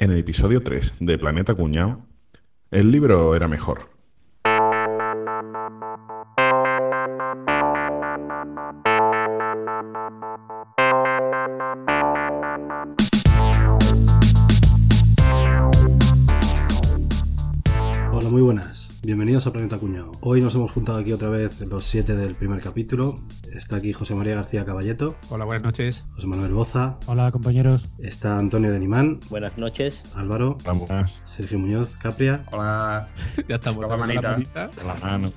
[0.00, 2.06] En el episodio 3 de Planeta Cuñado,
[2.70, 3.97] el libro era mejor.
[19.08, 20.12] Bienvenidos a Planeta Cuñado.
[20.20, 23.18] Hoy nos hemos juntado aquí otra vez los siete del primer capítulo.
[23.50, 26.04] Está aquí José María García Caballeto, Hola, buenas noches.
[26.14, 27.86] José Manuel Boza, Hola compañeros.
[27.96, 30.02] está Antonio de Nimán, Buenas noches.
[30.14, 33.08] Álvaro, Vamos, Sergio Muñoz, Capria Hola.
[33.48, 34.30] Ya estamos la la manita.
[34.32, 34.70] manita.
[34.86, 35.32] la mano.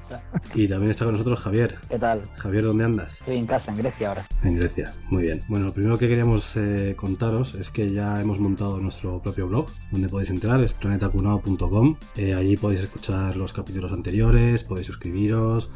[0.53, 1.78] y también está con nosotros Javier.
[1.88, 2.23] ¿Qué tal?
[2.36, 3.20] Javier, ¿dónde andas?
[3.22, 4.26] Estoy en casa, en Grecia ahora.
[4.44, 4.92] En Grecia.
[5.09, 5.44] Muy bien.
[5.48, 9.67] Bueno, lo primero que queríamos eh, contaros es que ya hemos montado nuestro propio blog,
[9.92, 11.95] donde podéis entrar, es planetacunao.com.
[12.17, 15.70] Eh, allí podéis escuchar los capítulos anteriores, podéis suscribiros,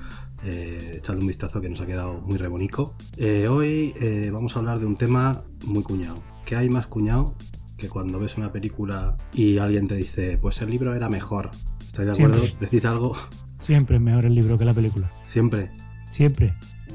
[0.44, 2.96] eh, echarle un vistazo que nos ha quedado muy rebonico.
[3.18, 6.18] Eh, hoy eh, vamos a hablar de un tema muy cuñado.
[6.46, 7.36] ¿Qué hay más cuñado
[7.78, 11.52] que cuando ves una película y alguien te dice, pues el libro era mejor?
[11.82, 12.38] ¿Estáis de acuerdo?
[12.46, 12.58] Siempre.
[12.66, 13.16] ¿Decís algo?
[13.60, 15.10] Siempre es mejor el libro que la película.
[15.26, 15.70] Siempre.
[16.12, 16.54] Siempre.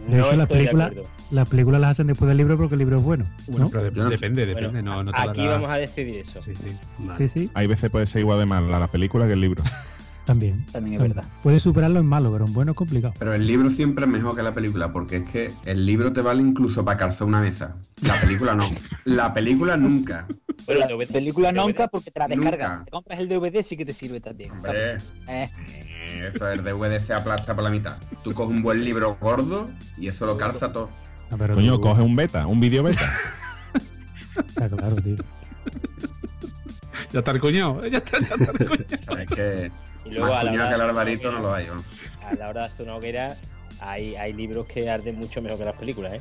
[0.09, 1.09] De hecho, de películas, acuerdo.
[1.31, 3.27] las películas las hacen después del libro porque el libro es bueno.
[3.49, 3.71] Bueno, ¿no?
[3.71, 4.83] pero de- no- depende, Bueno, depende.
[4.83, 6.41] no, no todas Aquí vamos a decidir eso.
[6.43, 6.71] Sí, sí.
[6.99, 7.29] Vale.
[7.29, 9.63] Sí, sí, Hay veces puede ser igual de mal la película que el libro.
[10.25, 10.65] también.
[10.67, 11.01] También es También.
[11.01, 11.25] verdad.
[11.43, 13.15] Puedes superarlo en malo, pero en bueno es complicado.
[13.19, 16.21] Pero el libro siempre es mejor que la película, porque es que el libro te
[16.21, 17.77] vale incluso para calzar una mesa.
[18.03, 18.65] La película no.
[19.05, 20.27] La película nunca.
[20.67, 21.57] Pero la película DVD.
[21.57, 22.61] nunca porque te la descargas.
[22.71, 22.79] Nunca.
[22.81, 24.53] Si te compras el DVD sí que te sirve también.
[24.53, 24.99] Hombre, Eh,
[25.29, 27.97] eh, eso el DVD se aplasta por la mitad.
[28.23, 30.91] Tú coges un buen libro gordo y eso lo calza todo.
[31.31, 33.11] Ah, pero Coño, tú- coge un beta, un vídeo beta.
[34.49, 35.17] Está claro, tío.
[37.13, 37.85] Ya está el cuñado.
[37.87, 38.85] Ya está, ya está el cuñado.
[39.05, 39.29] ¿Sabes?
[39.29, 39.73] Que
[40.05, 41.67] Y luego más a la, hora que el de hacer Alvarito una no lo hay.
[41.67, 43.37] a la hora de hacer una hoguera
[43.81, 46.21] hay, hay libros que arden mucho mejor que las películas, ¿eh?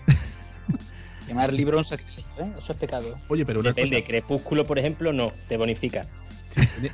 [1.28, 2.52] quemar libro es un sacrilegio, ¿eh?
[2.58, 3.18] Eso es pecado.
[3.28, 4.08] Oye, pero una Depende, cosa.
[4.08, 6.06] Crepúsculo, por ejemplo, no, te bonifica.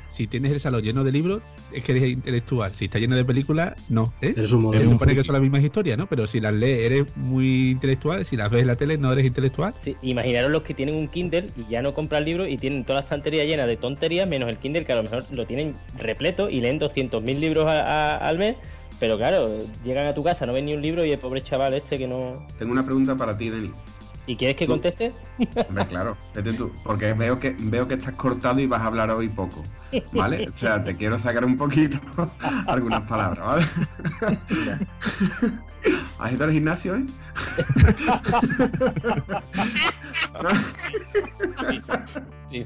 [0.08, 2.72] Si tienes el salón lleno de libros, es que eres intelectual.
[2.72, 4.12] Si está lleno de películas, no.
[4.20, 4.34] ¿eh?
[4.36, 6.06] Eres un Se supone que son las mismas historias, ¿no?
[6.06, 8.24] Pero si las lees, eres muy intelectual.
[8.26, 9.74] Si las ves en la tele, no eres intelectual.
[9.78, 13.00] Sí, imaginaros los que tienen un Kindle y ya no compran libros y tienen toda
[13.00, 16.48] la estantería llena de tonterías, menos el Kindle que a lo mejor lo tienen repleto
[16.50, 18.56] y leen 200.000 libros a- a- al mes.
[18.98, 19.48] Pero claro,
[19.84, 22.08] llegan a tu casa, no ven ni un libro y el pobre chaval este que
[22.08, 22.46] no...
[22.58, 23.70] Tengo una pregunta para ti, Denis.
[24.26, 25.12] ¿Y quieres que conteste?
[25.68, 26.72] Hombre, claro, vete tú.
[26.82, 29.64] Porque veo que, veo que estás cortado y vas a hablar hoy poco.
[30.12, 30.48] ¿Vale?
[30.48, 31.98] O sea, te quiero sacar un poquito
[32.66, 33.66] algunas palabras, ¿vale?
[36.18, 37.06] ¿Has ido al gimnasio hoy?
[42.50, 42.64] Sí.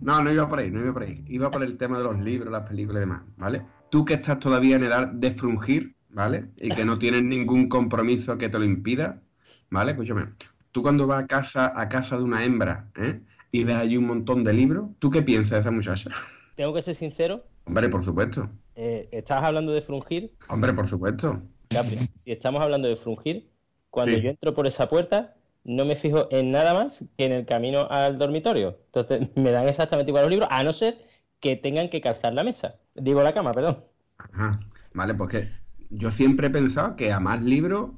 [0.00, 1.24] No, no iba por ahí, no iba por ahí.
[1.28, 3.62] Iba por el tema de los libros, las películas y demás, ¿vale?
[3.90, 6.50] Tú que estás todavía en edad de frungir, ¿vale?
[6.56, 9.22] Y que no tienes ningún compromiso que te lo impida,
[9.70, 9.92] ¿vale?
[9.92, 10.26] Escúchame.
[10.72, 13.20] Tú cuando vas a casa, a casa de una hembra, ¿eh?
[13.52, 16.10] Y ves allí un montón de libros, ¿tú qué piensas de esa muchacha?
[16.54, 18.48] Tengo que ser sincero, Hombre, por supuesto.
[18.74, 21.42] eh, estás hablando de frungir, Hombre, por supuesto.
[21.68, 22.08] Capri.
[22.16, 23.50] Si estamos hablando de frungir,
[23.90, 24.22] cuando Sí.
[24.22, 27.88] yo entro por esa puerta, no me fijo en nada más que en el camino
[27.90, 28.78] al dormitorio.
[28.86, 30.98] Entonces, me dan exactamente igual los libros, a no ser
[31.40, 32.76] que tengan que calzar la mesa.
[32.94, 33.78] Digo la cama, perdón.
[34.18, 34.60] Ajá.
[34.94, 35.48] Vale, pues que
[35.90, 37.90] yo siempre he pensado que a más libros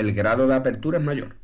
[0.00, 1.36] el grado de apertura es mayor.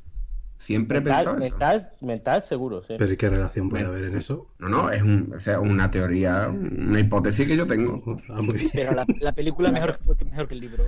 [0.59, 1.87] Siempre he pensado Mental, eso.
[1.89, 2.95] mental, mental seguro, sí.
[2.97, 4.47] Pero ¿y qué relación puede haber en eso?
[4.61, 8.01] No, no, es un- o sea, una teoría, una hipótesis que yo tengo.
[8.29, 8.71] Ah, muy bien.
[8.73, 10.85] Pero la, la película es mejor, que- mejor que el libro.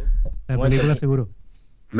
[0.46, 1.00] La película sí.
[1.00, 1.28] seguro.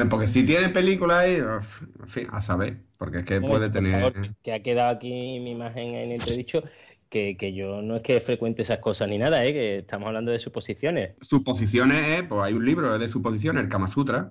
[0.09, 3.73] Porque si tiene película ahí, uf, en fin, a saber, porque es que puede por
[3.83, 3.93] tener...
[4.01, 6.63] favor, que- que ha quedado aquí mi imagen en entredicho,
[7.09, 9.53] que, que yo no es que frecuente esas cosas ni nada, ¿eh?
[9.53, 11.15] que estamos hablando de suposiciones.
[11.21, 14.31] Suposiciones, eh, pues hay un libro de suposiciones, el Kama Sutra.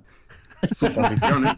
[0.76, 1.54] Suposiciones.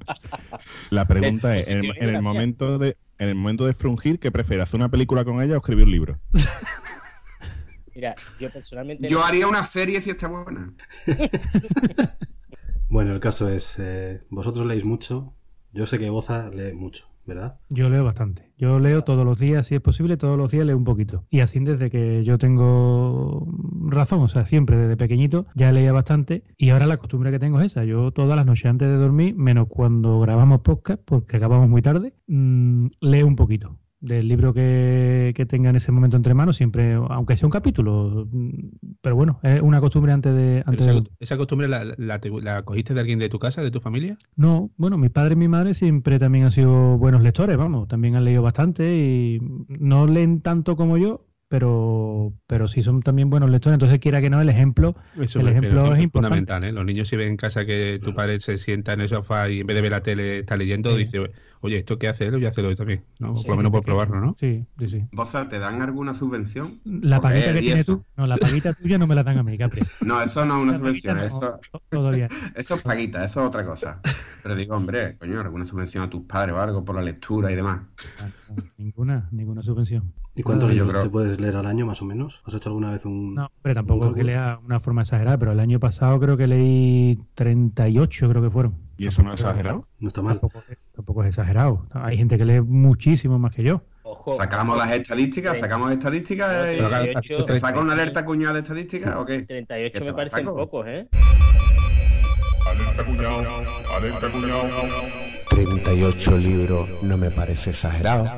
[0.90, 4.64] La pregunta es, en el, en momento de en el momento de frungir, ¿qué prefieres?
[4.64, 6.18] ¿Hacer una película con ella o escribir un libro?
[7.94, 9.06] Mira, yo personalmente...
[9.06, 10.72] Yo haría una serie si está buena.
[12.88, 15.32] Bueno, el caso es, eh, vosotros leéis mucho.
[15.72, 17.58] Yo sé que Boza lee mucho, ¿verdad?
[17.68, 18.50] Yo leo bastante.
[18.58, 21.24] Yo leo todos los días, si es posible, todos los días leo un poquito.
[21.30, 23.46] Y así desde que yo tengo
[23.86, 26.44] razón, o sea, siempre desde pequeñito ya leía bastante.
[26.56, 27.84] Y ahora la costumbre que tengo es esa.
[27.84, 32.14] Yo todas las noches antes de dormir, menos cuando grabamos podcast, porque acabamos muy tarde,
[32.26, 33.78] mm, leo un poquito.
[34.02, 38.28] Del libro que, que tenga en ese momento entre manos, siempre, aunque sea un capítulo.
[39.00, 40.64] Pero bueno, es una costumbre antes de.
[40.66, 41.04] Antes esa, de...
[41.20, 44.16] esa costumbre la, la, te- la cogiste de alguien de tu casa, de tu familia?
[44.34, 48.16] No, bueno, mi padre y mi madre siempre también han sido buenos lectores, vamos, también
[48.16, 53.50] han leído bastante y no leen tanto como yo, pero, pero sí son también buenos
[53.50, 53.74] lectores.
[53.76, 56.64] Entonces, quiera que no, el ejemplo, Eso El ejemplo es fundamental.
[56.64, 56.72] ¿eh?
[56.72, 59.60] Los niños si ven en casa que tu padre se sienta en el sofá y
[59.60, 61.04] en vez de ver la tele está leyendo, Sí.
[61.04, 61.30] dice,
[61.62, 63.34] oye, esto que hace él, yo hacerlo yo también, ¿no?
[63.34, 63.42] Sí.
[63.42, 64.36] Por lo menos por probarlo, ¿no?
[64.38, 65.04] Sí, sí, sí.
[65.12, 66.80] ¿Vos te dan alguna subvención?
[66.84, 69.56] La paguita que tienes tú, no, la paguita tuya no me la dan a mí,
[69.56, 69.82] Capri.
[70.02, 72.26] No, eso no es una subvención, no, eso, todavía.
[72.54, 74.00] eso es paguita, eso es otra cosa.
[74.42, 77.54] Pero digo, hombre, coño, alguna subvención a tus padres o algo por la lectura y
[77.54, 77.80] demás.
[78.76, 80.12] Ninguna, ninguna subvención.
[80.34, 82.42] ¿Y cuántos libros creo- te puedes leer al año, más o menos?
[82.44, 83.34] ¿Has hecho alguna vez un...?
[83.34, 86.46] No, pero tampoco un que lea una forma exagerada, pero el año pasado creo que
[86.46, 88.74] leí 38, creo que fueron.
[89.02, 89.88] ¿Y eso no es exagerado?
[89.98, 90.38] No está mal.
[90.38, 90.62] Tampoco,
[90.94, 91.86] tampoco es exagerado.
[91.90, 93.82] Hay gente que lee muchísimo más que yo.
[94.04, 94.34] Ojo.
[94.34, 97.28] Sacamos las estadísticas, sacamos estadísticas y...
[97.32, 99.42] Yo- ¿Te saca una alerta cuñada de estadísticas o qué?
[99.42, 101.08] 38 ¿Qué te me parecen pocos, ¿eh?
[102.70, 103.62] Alerta cuñado,
[103.96, 104.68] alerta cuñado.
[105.50, 108.30] 38 libros no me parece exagerado.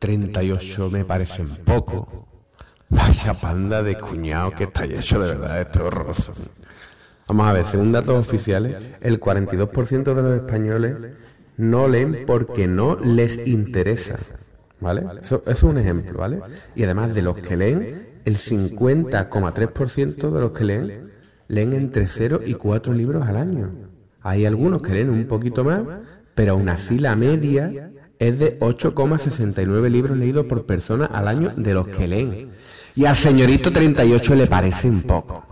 [0.00, 2.26] 38 me parecen poco.
[2.88, 6.32] Vaya panda de cuñado que está hecho, de verdad, esto es horroroso.
[7.28, 10.96] Vamos a ver, según datos oficiales, el 42% de los españoles
[11.58, 14.16] no leen porque no les interesa.
[14.80, 15.04] ¿Vale?
[15.20, 16.40] Eso, es un ejemplo, ¿vale?
[16.74, 21.10] Y además de los que leen, el 50,3% de los que leen
[21.48, 23.72] leen entre 0 y 4 libros al año.
[24.22, 25.80] Hay algunos que leen un poquito más,
[26.34, 31.74] pero aún así la media es de 8,69 libros leídos por persona al año de
[31.74, 32.50] los que leen.
[32.94, 35.47] Y al señorito 38 le parece un poco.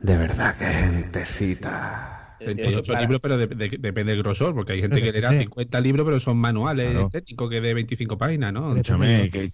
[0.00, 2.16] De verdad que gentecita.
[2.42, 5.40] 38 Para- libros, pero de- de- depende del grosor, porque hay gente que leerá Sí.
[5.40, 7.10] 50 libros, pero son manuales Claro.
[7.10, 8.70] técnicos que de 25 páginas, ¿no?
[8.70, 9.50] Escúchame, que,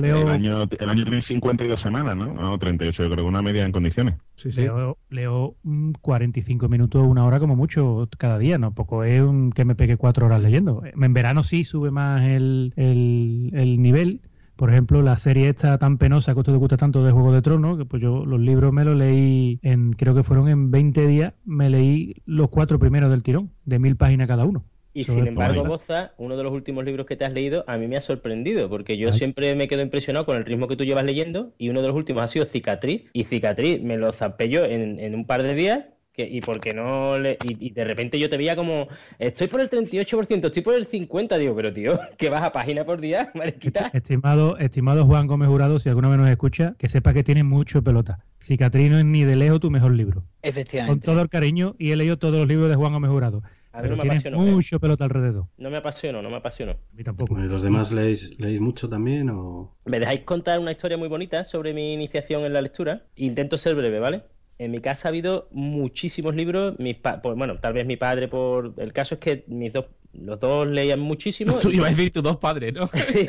[0.00, 2.32] leo- el, año, el año tiene 52 semanas, ¿no?
[2.32, 4.14] No, 38, yo creo que una media en condiciones.
[4.36, 4.60] Sí, sí.
[4.60, 8.72] Leo, leo mm, 45 minutos, una hora como mucho cada día, ¿no?
[8.74, 10.84] Poco es un, que me pegue cuatro horas leyendo.
[10.84, 14.20] En verano sí sube más el, el, el nivel.
[14.60, 17.32] Por ejemplo, la serie esta tan penosa que a usted le gusta tanto de Juego
[17.32, 20.70] de Tronos, que pues yo los libros me los leí en, creo que fueron en
[20.70, 24.66] 20 días, me leí los cuatro primeros del tirón, de mil páginas cada uno.
[24.92, 25.64] Y sin embargo.
[25.64, 28.68] Boza, uno de los últimos libros que te has leído a mí me ha sorprendido,
[28.68, 29.14] porque yo Ay.
[29.14, 31.96] siempre me quedo impresionado con el ritmo que tú llevas leyendo, y uno de los
[31.96, 35.54] últimos ha sido Cicatriz, y Cicatriz me lo zapé yo en, en un par de
[35.54, 39.48] días, que, y porque no le, y, y de repente yo te veía como, estoy
[39.48, 43.00] por el 38%, estoy por el 50%, digo, pero tío, que vas a página por
[43.00, 43.90] día, mariquita.
[43.92, 47.82] Estimado, estimado Juan Gómez Jurado, si alguna vez nos escucha, que sepa que tiene mucho
[47.82, 48.24] pelota.
[48.42, 50.22] Cicatrino es ni de lejos tu mejor libro.
[50.22, 51.04] Con Efectivamente.
[51.04, 53.42] todo el cariño, y he leído todos los libros de Juan Gómez Jurado.
[53.72, 54.50] A mí Pero no me tienes apasionó, ¿eh?
[54.50, 55.46] mucho pelota alrededor.
[55.56, 56.72] No me apasionó, no me apasionó.
[56.72, 57.34] A mí tampoco.
[57.34, 59.76] Bueno, ¿y los demás leéis, leéis mucho también o...?
[59.84, 63.04] ¿Me dejáis contar una historia muy bonita sobre mi iniciación en la lectura?
[63.14, 64.24] Intento ser breve, ¿vale?
[64.60, 66.78] En mi casa ha habido muchísimos libros.
[66.78, 68.74] Mis pa- pues, bueno, tal vez mi padre por...
[68.76, 71.58] El caso es que mis dos, los dos leían muchísimo.
[71.58, 72.88] Tú ibas a decir tus dos padres, ¿no?
[72.94, 73.26] Sí.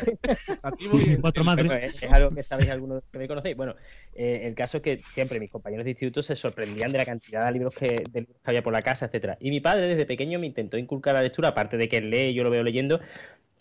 [0.62, 1.22] A ti muy bien.
[1.22, 1.68] Cuatro madres.
[1.68, 3.56] Bueno, es, es algo que sabéis algunos que me conocéis.
[3.56, 3.76] Bueno,
[4.14, 7.46] eh, el caso es que siempre mis compañeros de instituto se sorprendían de la cantidad
[7.46, 9.38] de libros que, de libros que había por la casa, etcétera.
[9.40, 12.30] Y mi padre desde pequeño me intentó inculcar la lectura, aparte de que él lee
[12.30, 13.00] y yo lo veo leyendo.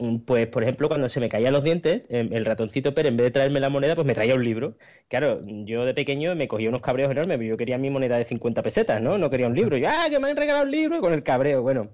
[0.01, 3.17] Mm, Pues, por ejemplo, cuando se me caían los dientes, eh, el ratoncito Pérez, en
[3.17, 4.77] vez de traerme la moneda, pues me traía un libro.
[5.09, 8.25] Claro, yo de pequeño me cogía unos cabreos enormes, pero yo quería mi moneda de
[8.25, 9.19] 50 pesetas, ¿no?
[9.19, 9.77] No quería un libro.
[9.77, 11.01] Y, ¡ah, que me han regalado un libro!
[11.01, 11.89] Con el cabreo, bueno.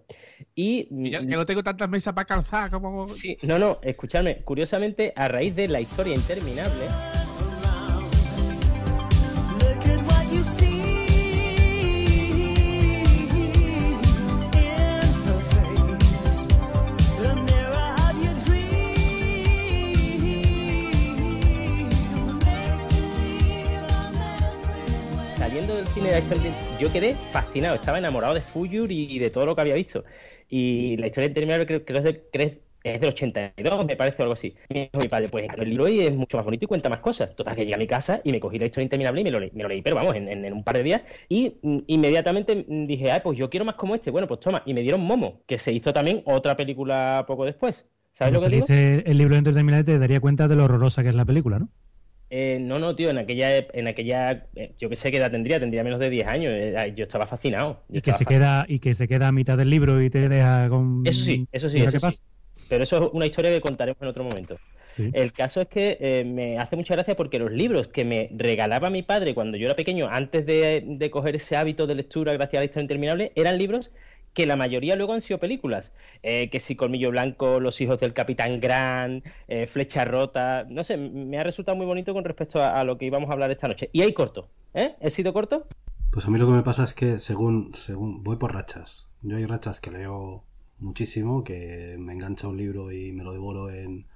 [0.54, 3.04] Y Y ya- que no tengo tantas mesas para calzar como...
[3.04, 4.42] Sí, no, no, escuchadme.
[4.44, 6.84] Curiosamente, a raíz de la historia interminable,
[25.56, 29.30] saliendo del cine de historia, yo quedé fascinado, estaba enamorado de Fuyur y, y de
[29.30, 30.04] todo lo que había visto.
[30.50, 34.24] Y la historia interminable creo, creo, es de- creo es- del 82, me parece, o
[34.24, 34.54] algo así.
[34.68, 36.90] Y me dijo mi padre, pues el libro hoy es mucho más bonito y cuenta
[36.90, 37.34] más cosas.
[37.34, 39.40] Total, que llegué a mi casa y me cogí la historia interminable y me lo
[39.40, 41.02] leí, me lo leí pero vamos, en, en- en un par de días.
[41.30, 44.10] Y mm, inmediatamente mm, dije, ah, pues yo quiero más como este.
[44.10, 44.62] Bueno, pues toma.
[44.66, 47.86] Y me dieron Momo, que se hizo también otra película poco después.
[48.12, 48.66] ¿Sabes lo que digo?
[48.68, 51.70] el libro de Interterminal te daría cuenta de lo horrorosa que es la película, ¿no?
[52.28, 55.60] Eh, no, no, tío, en aquella, en aquella, eh, yo qué sé qué edad tendría,
[55.60, 57.84] tendría menos de 10 años, eh, yo estaba fascinado.
[57.88, 60.28] yo Y que se queda y que se queda a mitad del libro y te
[60.28, 62.18] deja con Eso sí, eso sí, ¿Y ahora eso sí.
[62.68, 64.58] Pero eso es una historia que contaremos en otro momento.
[64.96, 65.10] Sí.
[65.12, 68.90] El caso es que eh, me hace mucha gracia porque los libros que me regalaba
[68.90, 72.58] mi padre cuando yo era pequeño, antes de, de coger ese hábito de lectura gracias
[72.58, 73.92] a la historia interminable, eran libros
[74.36, 75.92] que la mayoría luego han sido películas.
[76.22, 80.98] Eh, que si Colmillo Blanco, Los hijos del Capitán Gran, eh, Flecha Rota, no sé,
[80.98, 83.88] me ha resultado muy bonito con respecto a, lo que íbamos a hablar esta noche.
[83.94, 84.94] Y ahí corto, ¿eh?
[85.00, 85.66] ¿He sido corto?
[86.12, 89.08] Pues a mí lo que me pasa es que según, según voy por rachas.
[89.22, 90.44] Yo hay rachas que leo
[90.78, 94.06] muchísimo, que me engancha un libro y me lo devoro en,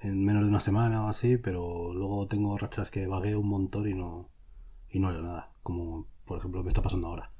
[0.00, 3.88] en menos de una semana o así, pero luego tengo rachas que vagueo un montón
[3.88, 4.28] y no,
[4.90, 7.31] y no leo nada, como por ejemplo me está pasando ahora.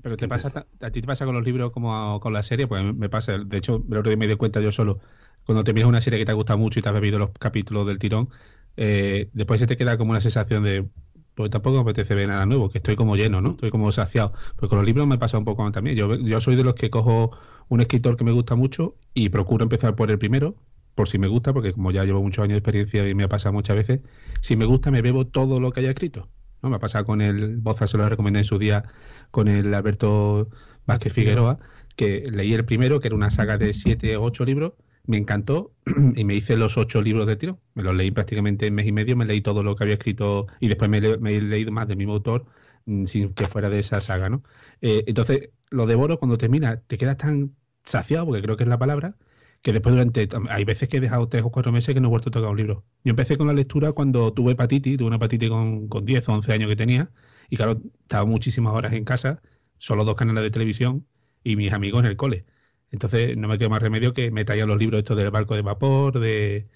[0.00, 2.66] Pero te pasa, a ti te pasa con los libros como a- con la serie,
[2.66, 4.98] pues me pasa, de hecho, el otro día me di cuenta yo solo,
[5.44, 7.86] cuando terminas una serie que te ha gustado mucho y te has bebido los capítulos
[7.86, 8.28] del tirón,
[8.76, 10.88] eh, después se te queda como una sensación de,
[11.34, 13.50] pues tampoco me apetece ver nada nuevo, que estoy como lleno, ¿no?
[13.50, 14.32] Estoy como saciado.
[14.56, 15.96] Pues con los libros me pasa un poco también.
[15.96, 17.30] Yo, yo soy de los que cojo
[17.68, 20.56] un escritor que me gusta mucho y procuro empezar por el primero,
[20.94, 23.28] por si me gusta, porque como ya llevo muchos años de experiencia y me ha
[23.28, 24.00] pasado muchas veces,
[24.40, 26.28] si me gusta me bebo todo lo que haya escrito.
[26.62, 26.70] ¿No?
[26.70, 28.84] Me ha pasado con el Boza, se lo recomendé en su día,
[29.30, 30.48] con el Alberto
[30.86, 31.58] Vázquez Figueroa,
[31.96, 34.74] que leí el primero, que era una saga de siete o ocho libros,
[35.06, 35.72] me encantó
[36.16, 37.60] y me hice los ocho libros de tiro.
[37.74, 40.46] Me los leí prácticamente en mes y medio, me leí todo lo que había escrito
[40.60, 42.46] y después me, he leído más del mismo autor
[42.86, 44.42] mm, sin que fuera de esa saga, ¿no?
[44.80, 48.78] Eh, entonces, lo devoro cuando termina, te quedas tan saciado, porque creo que es la
[48.78, 49.16] palabra,
[49.62, 52.10] que después durante, hay veces que he dejado tres o cuatro meses que no he
[52.10, 52.84] vuelto a tocar un libro.
[53.04, 56.32] Yo empecé con la lectura cuando tuve hepatitis, tuve una hepatitis con, con 10 o
[56.34, 57.10] 11 años que tenía,
[57.48, 59.42] y claro, estaba muchísimas horas en casa,
[59.78, 61.06] solo dos canales de televisión
[61.44, 62.44] y mis amigos en el cole.
[62.90, 66.20] Entonces no me quedó más remedio que me los libros estos del barco de vapor,
[66.20, 66.68] de,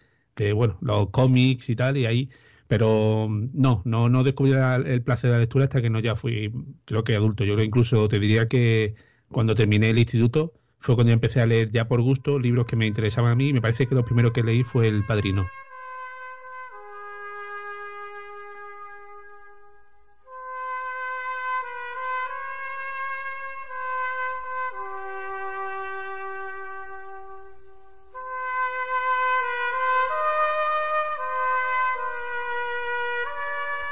[0.55, 2.31] bueno, los cómics y tal, y ahí,
[2.67, 6.17] pero mm, no, no, no descubrí el placer de la lectura hasta que no ya
[6.17, 6.53] fui,
[6.85, 7.45] creo que adulto.
[7.45, 8.95] Yo creo incluso te diría que
[9.29, 12.87] cuando terminé el instituto fue cuando empecé a leer ya por gusto libros que me
[12.87, 13.49] interesaban a mí.
[13.49, 15.47] y Me parece que lo primero que leí fue El Padrino.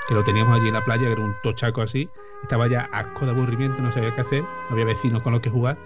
[0.06, 2.08] que lo teníamos allí en la playa, que era un tochaco así,
[2.42, 5.50] estaba ya asco de aburrimiento, no sabía qué hacer, no había vecinos con los que
[5.50, 5.78] jugar.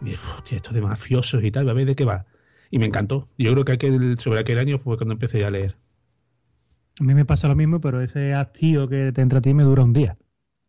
[0.00, 2.26] Y dije, hostia, esto de mafiosos y tal, a ver de qué va.
[2.70, 3.28] Y me encantó.
[3.38, 5.76] Yo creo que aquel, sobre aquel año fue cuando empecé a leer.
[7.00, 9.62] A mí me pasa lo mismo, pero ese hastío que te entra a ti me
[9.62, 10.18] dura un día.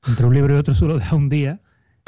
[0.07, 1.62] Entre un libro y otro solo deja un día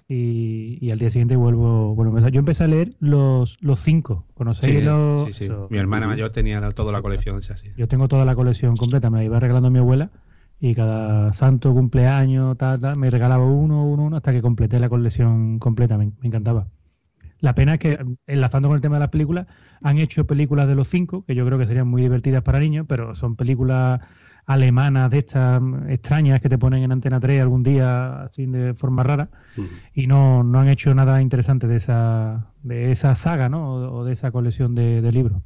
[0.07, 2.31] y, y al día siguiente vuelvo, vuelvo a empezar.
[2.31, 4.25] Yo empecé a leer los, los cinco.
[4.33, 5.25] ¿Conocéis Sí, los...?
[5.25, 5.49] sí, sí.
[5.69, 7.67] Mi hermana mayor tenía toda la colección esa, sí.
[7.75, 10.11] Yo tengo toda la colección completa, me la iba regalando mi abuela
[10.59, 14.89] y cada santo cumpleaños, tal, tal, me regalaba uno, uno, uno, hasta que completé la
[14.89, 16.67] colección completa, me, me encantaba.
[17.41, 19.47] La pena es que, enlazando con el tema de las películas,
[19.81, 22.85] han hecho películas de los cinco, que yo creo que serían muy divertidas para niños,
[22.87, 23.99] pero son películas
[24.45, 28.73] alemanas de estas mm, extrañas que te ponen en Antena 3 algún día, así de
[28.73, 29.29] forma rara,
[29.93, 33.73] y no, no han hecho nada interesante de esa, de esa saga, ¿no?
[33.73, 35.41] O, o de esa colección de, de libros.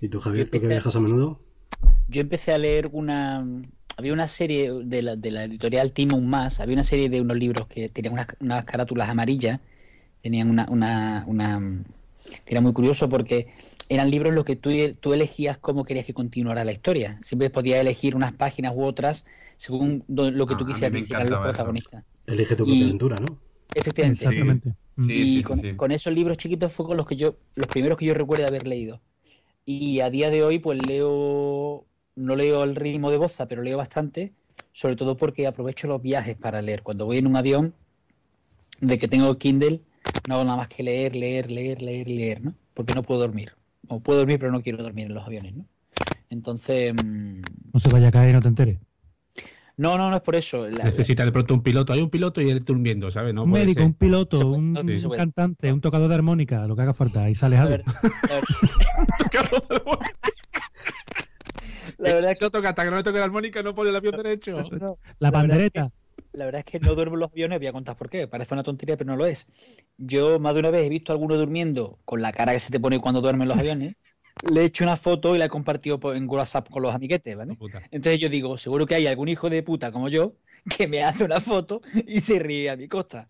[0.00, 1.40] ¿Y tú, Javier, tú que viajas a menudo?
[2.08, 3.44] Yo empecé a leer una.
[3.96, 7.36] Había una serie de la, de la editorial Timon Más, había una serie de unos
[7.36, 9.60] libros que tenían unas, unas carátulas amarillas,
[10.22, 11.84] tenían una, una, una-
[12.44, 13.48] que era muy curioso porque
[13.88, 14.70] eran libros los que tú,
[15.00, 17.18] tú elegías cómo querías que continuara la historia.
[17.22, 19.24] Siempre podías elegir unas páginas u otras
[19.56, 20.72] según lo que Ah, tú a mí
[21.02, 22.04] quisieras que los protagonistas.
[22.26, 23.38] Elige tu Y- propia aventura, ¿no?
[23.74, 24.24] Efectivamente.
[24.24, 24.74] Exactamente.
[24.98, 25.74] Y Sí, sí, sí, con, sí.
[25.76, 28.66] con esos libros chiquitos fue con los que yo, los primeros que yo recuerdo haber
[28.66, 29.00] leído.
[29.64, 31.84] Y a día de hoy, pues leo,
[32.16, 34.32] no leo al ritmo de Boza, pero leo bastante,
[34.72, 36.82] sobre todo porque aprovecho los viajes para leer.
[36.82, 37.74] Cuando voy en un avión,
[38.80, 39.82] de que tengo Kindle,
[40.28, 42.54] no hago nada más que leer, leer, leer, leer, leer, ¿no?
[42.74, 43.52] Porque no puedo dormir.
[43.88, 45.64] O puedo dormir, pero no quiero dormir en los aviones, ¿no?
[46.30, 47.40] Entonces, mm,
[47.72, 48.78] No se vaya a caer y no te enteres.
[49.76, 50.68] no, no, no es por eso.
[50.68, 51.92] La- Necesita de pronto un piloto.
[51.92, 53.32] Hay un piloto y él durmiendo, ¿sabes?
[53.32, 53.86] No un puede médico, ser.
[53.86, 54.82] un piloto, puede, un, no,
[55.16, 57.24] cantante, un tocador de armónica, lo que haga falta.
[57.24, 57.76] Ahí sales la algo.
[57.76, 57.84] la ver-
[61.98, 63.90] la verdad es que piloto que hasta que no le toque la armónica no pone
[63.90, 64.62] el avión derecho.
[64.72, 65.90] no, La la pandereta.
[66.38, 68.28] La verdad es que no duermo en los aviones, voy a contar por qué.
[68.28, 69.48] Parece una tontería, pero no lo es.
[69.96, 72.70] Yo más de una vez he visto a alguno durmiendo con la cara que se
[72.70, 73.96] te pone cuando duermen en los aviones.
[74.48, 77.56] Le he hecho una foto y la he compartido en WhatsApp con los amiguetes, ¿vale?
[77.56, 77.82] Puta.
[77.90, 80.34] Entonces yo digo, seguro que hay algún hijo de puta como yo
[80.76, 83.28] que me hace una foto y se ríe a mi costa.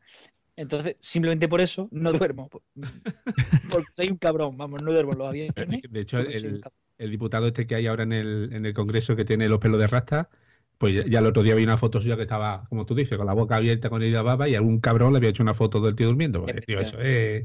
[0.55, 2.51] Entonces, simplemente por eso no duermo.
[3.71, 5.55] Porque soy un cabrón, vamos, no duermo en los aviones.
[5.89, 6.63] De hecho, el,
[6.99, 9.81] el diputado este que hay ahora en el, en el Congreso que tiene los pelos
[9.81, 10.29] de rasta,
[10.79, 13.27] pues ya, el otro día vi una foto suya que estaba, como tú dices, con
[13.27, 15.95] la boca abierta con herida baba y algún cabrón le había hecho una foto del
[15.97, 16.43] tío durmiendo.
[16.43, 17.45] Pues, tío, eso es,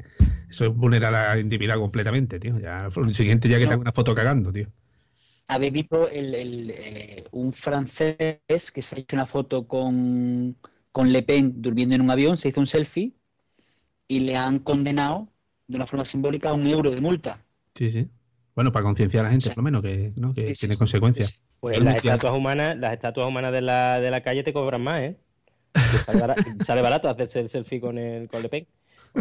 [0.49, 2.59] eso es vulnerar la intimidad completamente, tío.
[2.59, 3.69] Ya, el siguiente ya que No.
[3.69, 4.67] te haga una foto cagando, tío.
[5.47, 8.39] Habéis visto el, el, eh, un francés
[8.73, 10.57] que se ha hecho una foto con,
[10.91, 13.13] con Le Pen durmiendo en un avión, se hizo un selfie
[14.07, 15.29] y le han condenado
[15.67, 17.45] de una forma simbólica a un euro de multa.
[17.75, 18.09] Sí, sí.
[18.55, 20.33] Bueno, para concienciar a la gente, por lo menos, que, ¿no?
[20.33, 21.31] que Sí, tiene sí, consecuencias.
[21.31, 21.42] sí.
[21.63, 24.99] Pues las estatuas humanas, las estatuas humanas de la, de la calle te cobran más,
[24.99, 25.15] ¿eh?
[26.05, 28.67] Sale barato, sale barato hacerse el selfie con el con Pen.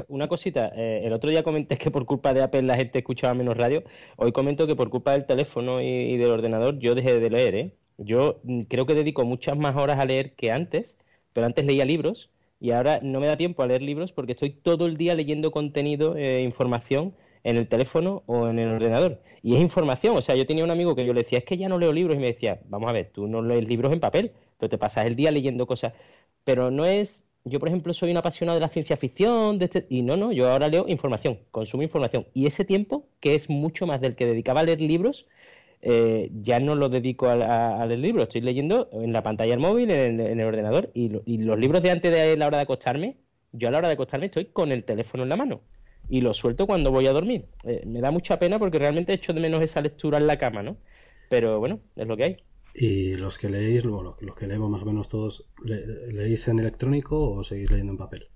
[0.09, 3.33] Una cosita, eh, el otro día comenté que por culpa de Apple la gente escuchaba
[3.35, 3.85] menos radio.
[4.17, 7.55] Hoy comento que por culpa del teléfono y, y del ordenador yo dejé de leer,
[7.55, 7.75] ¿eh?
[7.97, 10.99] Yo mm, creo que dedico muchas más horas a leer que antes,
[11.33, 14.51] pero antes leía libros y ahora no me da tiempo a leer libros porque estoy
[14.51, 19.21] todo el día leyendo contenido, eh, información en el teléfono o en el ordenador.
[19.43, 21.57] Y es información, o sea, yo tenía un amigo que yo le decía, es que
[21.57, 24.01] ya no leo libros y me decía, vamos a ver, tú no lees libros en
[24.01, 25.93] papel, pero te pasas el día leyendo cosas.
[26.45, 29.87] Pero no es, yo por ejemplo soy un apasionado de la ciencia ficción, de este,
[29.89, 32.27] y no, no, yo ahora leo información, consumo información.
[32.35, 35.27] Y ese tiempo, que es mucho más del que dedicaba a leer libros,
[35.83, 39.61] eh, ya no lo dedico a, a- leer libros, estoy leyendo en la pantalla del
[39.61, 42.47] móvil, en, el- en el ordenador, y, lo- y los libros de antes de la
[42.47, 43.17] hora de acostarme,
[43.53, 45.61] yo a la hora de acostarme estoy con el teléfono en la mano
[46.13, 47.47] y lo suelto cuando voy a dormir.
[47.65, 50.63] Eh, me da mucha pena porque realmente echo de menos esa lectura en la cama,
[50.63, 50.77] ¿no?
[51.31, 52.37] Pero bueno, es lo que hay.
[52.75, 56.47] Y los que leéis, bueno, los, los que leemos más o menos todos, le- ¿leéis
[56.49, 58.27] en electrónico o seguís leyendo en papel?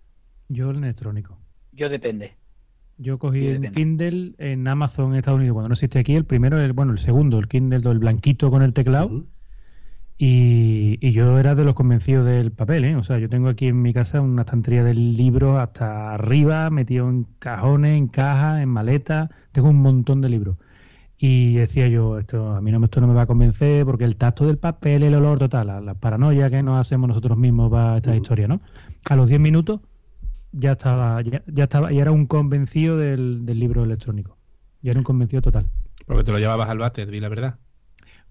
[0.48, 1.38] Yo el electrónico.
[1.72, 2.36] Yo depende.
[2.98, 3.70] Yo cogí en depende.
[3.78, 6.14] Kindle en Amazon en Estados Unidos cuando no existe aquí.
[6.14, 9.10] El primero, el, bueno, el segundo, el Kindle, el blanquito con el teclado.
[10.18, 12.96] Y, y yo era de los convencidos del papel, ¿eh?
[12.96, 17.08] O sea, yo tengo aquí en mi casa una estantería de libros hasta arriba, metido
[17.10, 19.28] en cajones, en cajas, en maletas.
[19.52, 20.56] Tengo un montón de libros.
[21.18, 24.04] Y decía yo, esto a mí no, me- esto no me va a convencer porque
[24.04, 27.70] el tacto del papel, el olor, total, la, la paranoia que nos hacemos nosotros mismos
[27.70, 28.18] para esta Ujú.
[28.22, 28.60] historia, ¿no?
[29.06, 29.80] A los 10 minutos
[30.52, 34.38] ya estaba, ya, ya estaba, y era un convencido del, del libro electrónico.
[34.82, 35.66] Ya era un convencido total.
[36.06, 37.58] Porque te lo llevabas al váter, di la verdad.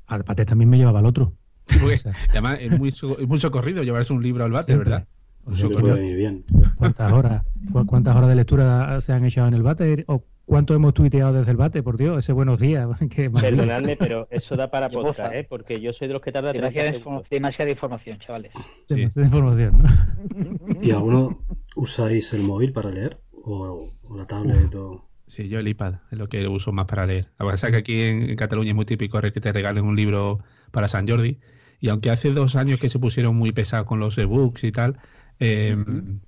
[0.08, 1.34] Al paté también me llevaba al otro.
[1.76, 4.52] Sí, porque O sea, además es muy, so- es muy socorrido llevarse un libro al
[4.52, 4.90] váter, Siempre.
[4.92, 5.08] ¿verdad?
[5.46, 6.44] Puede bien.
[6.78, 10.04] ¿Cuántas horas, cu- cuántas horas de lectura se han echado en el bate?
[10.08, 11.84] ¿O cuánto hemos tuiteado desde el bate?
[11.84, 12.88] Por Dios, ese buenos días.
[13.42, 15.34] Perdonadme, pero eso da para podcast.
[15.36, 15.46] ¿eh?
[15.48, 17.26] Porque yo soy de los que tarda 30 Demasiada, segundos.
[17.26, 18.52] inform- demasiada información, chavales.
[18.88, 18.96] Sí.
[18.96, 20.80] Demasiada información, ¿no?
[20.82, 21.40] ¿Y alguno
[21.76, 23.20] usáis el móvil para leer?
[23.44, 24.74] ¿O, o la tablet?
[24.74, 25.08] O...
[25.28, 27.28] Sí, yo el iPad es lo que uso más para leer.
[27.38, 30.40] Pasa es que aquí en, en Cataluña es muy típico que te regalen un libro
[30.72, 31.40] para San Jordi.
[31.86, 34.98] Y aunque hace dos años que se pusieron muy pesados con los ebooks y tal,
[35.40, 35.78] eh,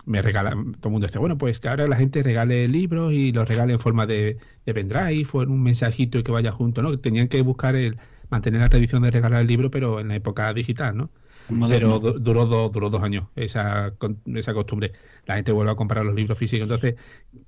[0.05, 3.31] me regalan, todo el mundo dice, bueno, pues que ahora la gente regale libros y
[3.31, 4.37] los regale en forma de,
[4.67, 6.99] de pendrive o en un mensajito y que vaya junto, ¿no?
[6.99, 7.97] Tenían que buscar el
[8.29, 11.09] mantener la tradición de regalar el libro, pero en la época digital, ¿no?
[11.67, 11.99] Pero Moderno.
[12.19, 13.95] duró, dos, duró dos años esa,
[14.35, 14.93] esa costumbre.
[15.25, 16.63] La gente vuelve a comprar los libros físicos.
[16.63, 16.95] Entonces,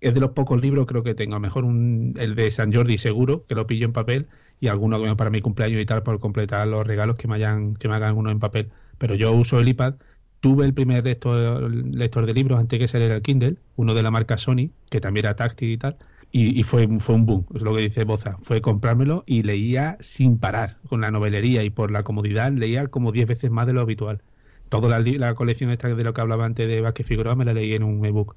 [0.02, 1.36] es de los pocos libros creo que tengo.
[1.36, 4.68] A lo mejor un, el de San Jordi seguro, que lo pillo en papel, y
[4.68, 7.96] alguno para mi cumpleaños y tal, por completar los regalos que me hayan, que me
[7.96, 8.70] hagan uno en papel.
[8.98, 9.96] Pero yo uso el iPad.
[10.42, 14.12] Tuve el primer lector, lector de libros antes que saliera el Kindle, uno de la
[14.12, 15.98] marca Sony, que también era táctil y tal.
[16.32, 18.38] Y, fue, fue un boom, es lo que dice Boza.
[18.44, 23.12] Fue comprármelo y leía sin parar, con la novelería y por la comodidad, leía como
[23.12, 24.22] 10 veces más de lo habitual.
[24.70, 27.54] Toda la, la colección esta de lo que hablaba antes de Vázquez Figueroa me la
[27.54, 28.36] leí en un ebook.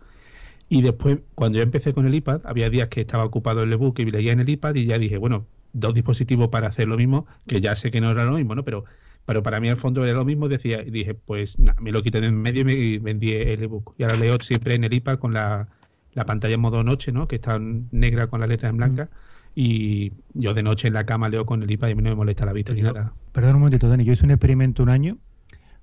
[0.70, 3.98] Y después, cuando yo empecé con el iPad, había días que estaba ocupado el ebook
[3.98, 7.26] y leía en el iPad y ya dije, bueno, dos dispositivos para hacer lo mismo,
[7.46, 8.64] que ya sé que no era lo mismo, ¿no?
[8.64, 8.84] Pero,
[9.24, 12.02] pero para mí al fondo era lo mismo, decía, y dije, pues nada, me lo
[12.02, 13.94] quité de en medio y me vendí el ebook.
[13.98, 15.68] Y ahora leo siempre en el iPad con la,
[16.14, 17.28] la pantalla en modo noche, ¿no?
[17.28, 19.08] Que está negra con la letra en blanca.
[19.54, 22.10] Y yo de noche en la cama leo con el iPad y a mí no
[22.10, 23.12] me molesta la vista ni nada.
[23.32, 24.04] Perdón un momentito, Dani.
[24.04, 25.18] Yo hice un experimento un año.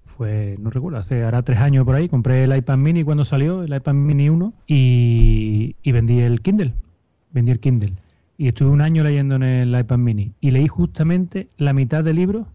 [0.05, 2.09] Fue, no recuerdo, hace ahora tres años por ahí.
[2.09, 6.73] Compré el iPad mini cuando salió, el iPad mini 1, y, y vendí el Kindle.
[7.31, 7.93] Vendí el Kindle.
[8.39, 10.31] Y estuve un año leyendo en el iPad mini.
[10.39, 12.47] Y leí justamente la mitad de libros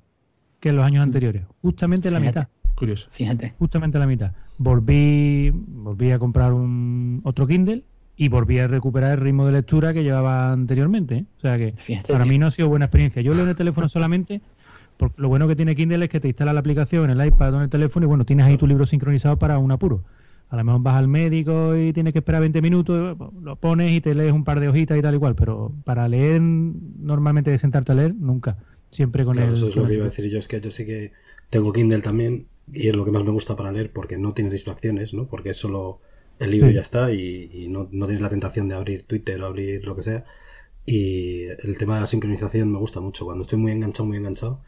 [0.58, 1.42] que en los años anteriores.
[1.60, 2.40] Justamente la Fíjate.
[2.40, 2.48] mitad.
[2.74, 3.08] Curioso.
[3.10, 3.52] Fíjate.
[3.58, 4.32] Justamente la mitad.
[4.56, 7.84] Volví, volví a comprar un otro Kindle
[8.16, 11.16] y volví a recuperar el ritmo de lectura que llevaba anteriormente.
[11.16, 11.24] ¿eh?
[11.36, 12.10] O sea que Fíjate.
[12.14, 13.20] para mí no ha sido buena experiencia.
[13.20, 14.40] Yo leo en el teléfono solamente
[14.96, 17.52] porque lo bueno que tiene Kindle es que te instala la aplicación en el iPad
[17.52, 20.02] o en el teléfono y bueno, tienes ahí tu libro sincronizado para un apuro.
[20.48, 24.00] A lo mejor vas al médico y tienes que esperar 20 minutos, lo pones y
[24.00, 27.92] te lees un par de hojitas y tal igual, pero para leer normalmente de sentarte
[27.92, 28.58] a leer, nunca.
[28.90, 29.54] Siempre con Claro, el...
[29.54, 31.12] eso es lo que iba a decir yo, es que yo sí que
[31.50, 34.52] tengo Kindle también y es lo que más me gusta para leer porque no tienes
[34.52, 35.26] distracciones, ¿no?
[35.28, 36.00] Porque es solo
[36.38, 36.74] el libro y Sí.
[36.74, 39.96] ya está y, y no, no tienes la tentación de abrir Twitter o abrir lo
[39.96, 40.24] que sea.
[40.86, 43.24] Y el tema de la sincronización me gusta mucho.
[43.26, 44.62] Cuando estoy muy enganchado, muy enganchado,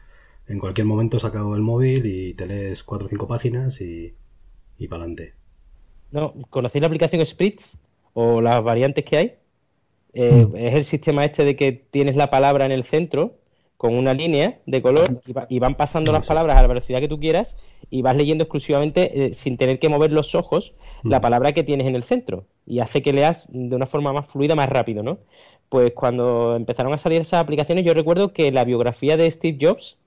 [0.47, 4.15] en cualquier momento saco el móvil y te lees cuatro o cinco páginas y,
[4.79, 5.36] y para adelante.
[6.11, 7.77] No, ¿conocéis la aplicación Spritz
[8.13, 9.33] o las variantes que hay?
[10.13, 13.35] Eh, Es el sistema este de que tienes la palabra en el centro
[13.77, 16.99] con una línea de color y, va- y van pasando las palabras a la velocidad
[16.99, 17.57] que tú quieras
[17.91, 21.85] y vas leyendo exclusivamente eh, sin tener que mover los ojos la palabra que tienes
[21.87, 25.19] en el centro y hace que leas de una forma más fluida, más rápido, ¿no?
[25.69, 29.97] Pues cuando empezaron a salir esas aplicaciones yo recuerdo que la biografía de Steve Jobs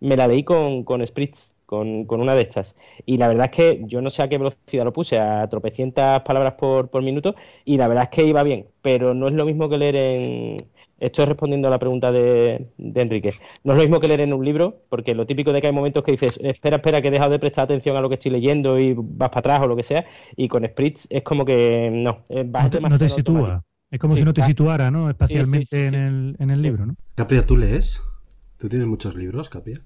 [0.00, 2.76] me la leí con, con Spritz, con, con una de estas.
[3.06, 6.20] Y la verdad es que yo no sé a qué velocidad lo puse, a tropecientas
[6.22, 7.34] palabras por, por minuto,
[7.64, 10.56] y la verdad es que iba bien, pero no es lo mismo que leer en...
[11.00, 13.34] Esto es respondiendo a la pregunta de, de Enrique.
[13.64, 15.72] No es lo mismo que leer en un libro, porque lo típico de que hay
[15.72, 18.30] momentos que dices, espera, espera, que he dejado de prestar atención a lo que estoy
[18.30, 20.06] leyendo y vas para atrás o lo que sea,
[20.36, 23.38] y con Spritz es como que no, eh, vas No te, no te sitúa.
[23.38, 23.66] automático.
[23.90, 25.10] Es como Sí, si no te situara, ¿no?
[25.10, 25.96] Espacialmente sí, sí, sí.
[25.96, 26.94] En, el, en el libro, ¿no?
[27.16, 28.00] Capria, ¿tú lees?
[28.56, 29.80] ¿Tú tienes muchos libros, Capria?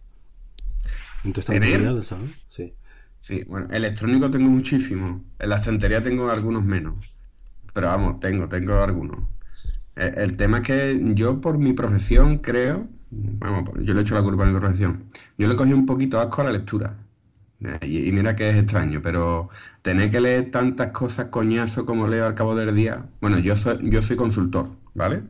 [1.22, 2.34] ¿En tu estantería salón?
[2.48, 2.74] Sí.
[3.16, 5.24] Sí, bueno, electrónico tengo muchísimo.
[5.38, 7.12] En la estantería tengo algunos menos.
[7.74, 9.20] Pero vamos, tengo, tengo algunos.
[9.96, 14.22] El, el tema es que yo por mi profesión creo, vamos, yo le echo la
[14.22, 15.06] culpa a mi profesión.
[15.38, 16.96] Yo le cogí un poquito asco a la lectura.
[17.60, 19.50] Eh, Y, y mira que es extraño, pero
[19.82, 23.06] tener que leer tantas cosas coñazo como leo al cabo del día.
[23.20, 25.24] Bueno, yo soy, yo soy consultor, ¿vale?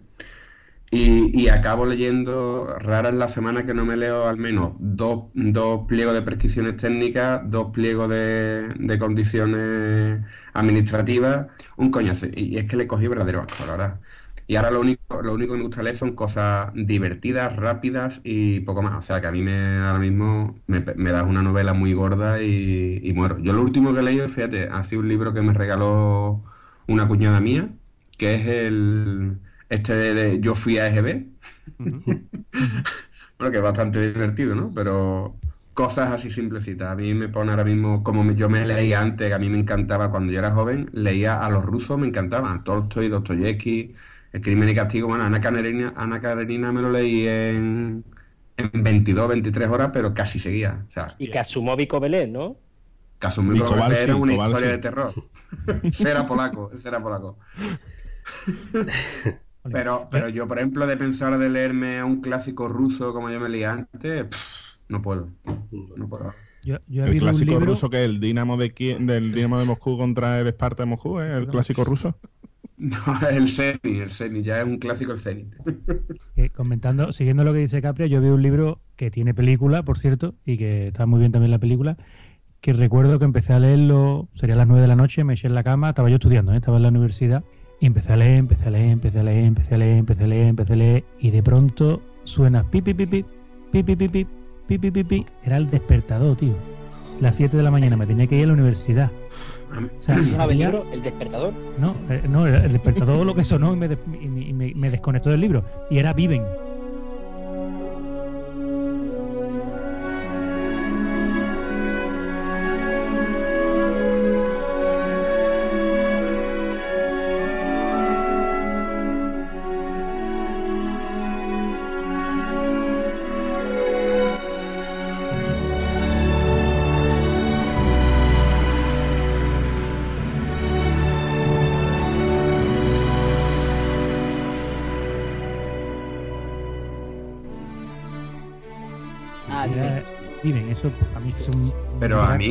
[0.90, 5.24] Y, y acabo leyendo, rara es la semana que no me leo al menos dos,
[5.34, 10.20] dos pliegos de prescripciones técnicas, dos pliegos de, de condiciones
[10.54, 12.26] administrativas, un coñazo.
[12.34, 14.00] Y, y es que le cogí verdadero asco, la verdad.
[14.46, 18.60] Y ahora lo único, lo único que me gusta leer son cosas divertidas, rápidas y
[18.60, 18.96] poco más.
[18.96, 22.40] O sea que a mí me, ahora mismo me, me das una novela muy gorda
[22.42, 23.38] y, y muero.
[23.40, 26.44] Yo lo último que he leído, fíjate, ha sido un libro que me regaló
[26.86, 27.68] una cuñada mía,
[28.16, 31.26] que es el este de, de Yo fui a EGB.
[33.38, 34.72] Bueno, que es bastante divertido, ¿no?
[34.74, 35.38] Pero
[35.74, 36.90] cosas así simplecitas.
[36.90, 39.48] A mí me pone ahora mismo, como me- yo me leía antes, que a mí
[39.48, 42.64] me encantaba cuando yo era joven, leía a los rusos, me encantaban.
[42.64, 43.94] Tolstoy, Dostoyevsky,
[44.32, 45.08] El crimen y castigo.
[45.08, 48.04] Bueno, Ana Karenina, Ana Karenina me lo leí en,
[48.56, 50.84] en 22, 23 horas, pero casi seguía.
[50.88, 52.56] O sea, Y Kazumov y Kovelé, ¿no?
[53.18, 55.12] Kovalevsky Kowalski, era una historia de terror.
[56.02, 57.38] era polaco, era polaco.
[59.64, 63.38] Pero, pero yo, por ejemplo, de pensar de leerme a un clásico ruso como yo
[63.40, 65.28] me leía antes, pff, no puedo.
[65.96, 66.32] No puedo.
[66.62, 67.66] Yo, yo he El clásico libro...
[67.66, 70.86] ruso que es el Dinamo de Kie- del Dinamo de Moscú contra el Esparta de
[70.88, 71.36] Moscú, ¿eh?
[71.36, 72.18] el clásico ruso.
[72.78, 72.96] No,
[73.28, 75.52] el Zenit, el Zenit, ya es un clásico el Zenit.
[76.36, 79.98] Eh, comentando, siguiendo lo que dice Capria, yo vi un libro que tiene película, por
[79.98, 81.96] cierto, y que está muy bien también la película,
[82.60, 85.48] que recuerdo que empecé a leerlo, sería a las 9 de la noche, me eché
[85.48, 86.56] en la cama, estaba yo estudiando, ¿eh?
[86.58, 87.44] estaba en la universidad,
[87.80, 90.26] y empecé a leer, empecé a leer, empecé a leer, empecé a leer, empecé a
[90.26, 93.24] leer, empecé a leer, y de pronto suena pi pi pi pi,
[93.70, 94.26] pi pi pi pi,
[94.66, 96.54] pi pi pi pi, era el despertador, tío.
[97.20, 99.10] Las 7 de la mañana me tenía que ir a la universidad.
[99.70, 101.52] O sea, ¿Se llamaba el había- El Despertador?
[101.78, 104.72] no, eh, no, el despertador lo que sonó y me, des- y me- y me-
[104.74, 105.62] me desconectó del libro.
[105.90, 106.42] Y era Viven.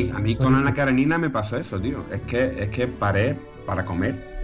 [0.04, 2.04] Mí, a mí con Ana Karenina me pasó eso, tío.
[2.12, 4.40] Es que, es que paré para comer.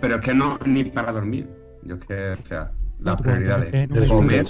[0.00, 1.48] Pero es que no, ni para dormir.
[1.82, 3.88] Yo es que, o sea, las No, tú prioridades.
[3.90, 4.44] muy Comer,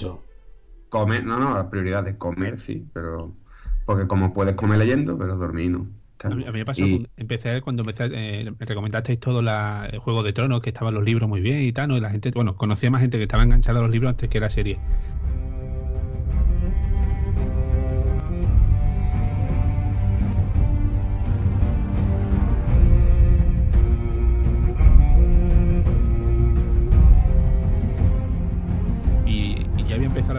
[0.89, 2.17] comer, no, no, las prioridades.
[2.17, 3.35] Comer, sí, pero.
[3.87, 5.87] Porque como puedes comer leyendo, pero dormir no.
[6.23, 9.87] A mí, a mí me pasó, Y- empecé cuando empecé, eh, me recomendasteis todo la,
[9.93, 11.97] el Juego de Tronos, que estaban los libros muy bien y tal, ¿no?
[11.99, 14.41] Y la gente, bueno, conocía más gente que estaba enganchada a los libros antes que
[14.41, 14.79] la serie.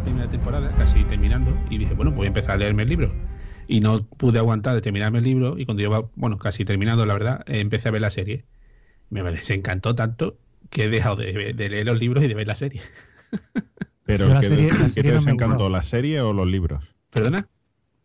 [0.05, 3.11] Primera temporada, casi terminando, y dije, bueno, voy a empezar a leerme el libro.
[3.67, 7.13] Y no pude aguantar de terminarme el libro, y cuando iba, bueno, casi terminando, la
[7.13, 8.45] verdad, eh, empecé a ver la serie.
[9.09, 10.37] Me desencantó tanto
[10.69, 12.81] que he dejado de, de leer los libros y de ver la serie.
[14.05, 16.47] Pero Yo la ¿qué, serie- la qué serie te no desencantó, la serie o los
[16.47, 16.83] libros?
[17.09, 17.47] ¿Perdona?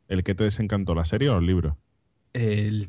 [0.09, 1.75] ¿El que te desencantó, la serie o los libros?
[2.33, 2.89] El-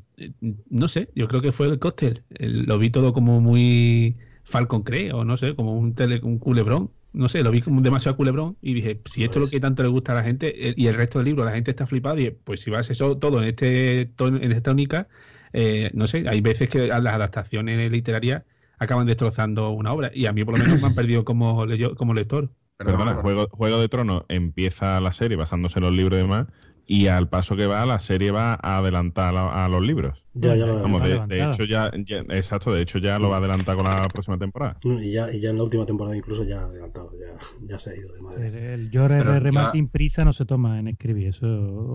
[0.70, 2.24] no sé, yo creo que fue el cóctel.
[2.30, 6.38] El- lo vi todo como muy Falcon Cree, o no sé, como un, tele, un
[6.40, 6.92] culebrón.
[7.14, 9.60] No sé, lo vi como demasiado culebrón y dije, si esto es lo Pues- que
[9.60, 11.86] tanto le gusta a la gente eh, y el resto del libro, la gente está
[11.86, 15.08] flipada, y pues si vas eso todo en este en esta única,
[15.54, 18.44] eh, no sé, hay veces que las adaptaciones literarias
[18.80, 21.96] acaban destrozando una obra y a mí por lo menos me han perdido como, leyo-
[21.96, 22.50] como lector.
[22.78, 26.48] Perdona, Juego, Juego de Tronos empieza la serie basándose en los libros y demás,
[26.94, 30.26] y al paso que va, la serie va a adelantar a, a los libros.
[30.34, 33.36] Ya, ya lo Vamos, de, de hecho ya, ya- exacto, de hecho ya lo va
[33.38, 34.78] a adelantar con la próxima temporada.
[34.84, 37.80] Mm, Y ya, y ya en la última temporada incluso ya ha adelantado, ya, ya
[37.80, 38.48] se ha ido de madre.
[38.48, 39.52] El, el George R.
[39.54, 41.28] Martin prisa no se toma en escribir.
[41.28, 41.48] Eso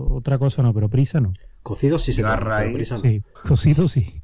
[0.09, 1.31] otra cosa no, pero prisa no.
[1.61, 3.01] Cocido sí se toma, raíz- prisa no.
[3.01, 4.23] Sí, cocido sí.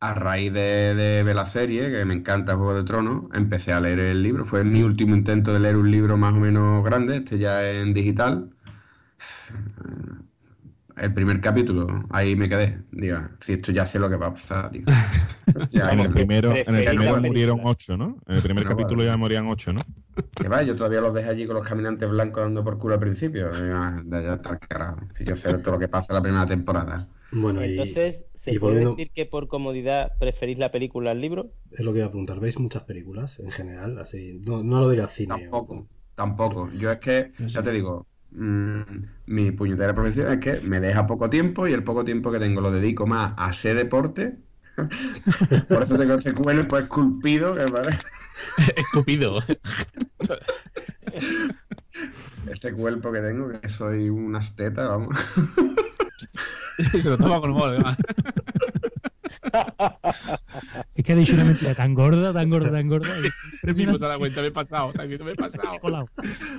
[0.00, 3.80] a raíz de, de ver la serie, que me encanta Juego de Tronos, empecé a
[3.80, 4.44] leer el libro.
[4.46, 7.94] Fue mi último intento de leer un libro más o menos grande, este ya en
[7.94, 8.50] digital.
[10.96, 12.82] El primer capítulo, ahí me quedé.
[12.92, 14.82] Diga, si esto ya sé lo que va a pasar, tío.
[15.70, 18.18] Ya, En el primero, en el primero murieron ocho, ¿no?
[18.26, 19.10] En el primer No, capítulo vale.
[19.10, 19.82] ya morían ocho, ¿no?
[20.36, 23.00] Que va, yo todavía los dejé allí con los caminantes blancos dando por culo al
[23.00, 23.48] principio.
[23.50, 25.00] Diga, de ya está carajo.
[25.14, 27.06] Si yo sé todo lo que pasa en la primera temporada.
[27.32, 31.20] Bueno, y Entonces, ¿se y puede volviendo- decir que por comodidad preferís la película al
[31.20, 31.52] libro?
[31.70, 32.38] es lo que iba a preguntar.
[32.40, 33.98] ¿Veis muchas películas en general?
[33.98, 35.28] Así, no, no lo diré al cine.
[35.28, 36.70] Tampoco, tampoco.
[36.78, 38.82] Yo es que, ya te digo, mm,
[39.26, 42.60] mi puñetera profesión es que me deja poco tiempo y el poco tiempo que tengo
[42.60, 44.38] lo dedico más a hacer deporte.
[45.68, 47.98] Por eso tengo este cuerpo esculpido, que vale.
[48.76, 49.40] Escupido.
[52.46, 55.16] Este cuerpo que tengo, que soy unas tetas, vamos.
[57.00, 57.96] Se lo toma con humor, además.
[60.94, 63.18] Es que ha dicho una mentira tan gorda, tan gorda, tan gorda.
[63.20, 63.34] y-
[63.74, 65.78] Sí, no se da cuenta, me he pasado, también me he pasado.
[65.80, 66.10] colado.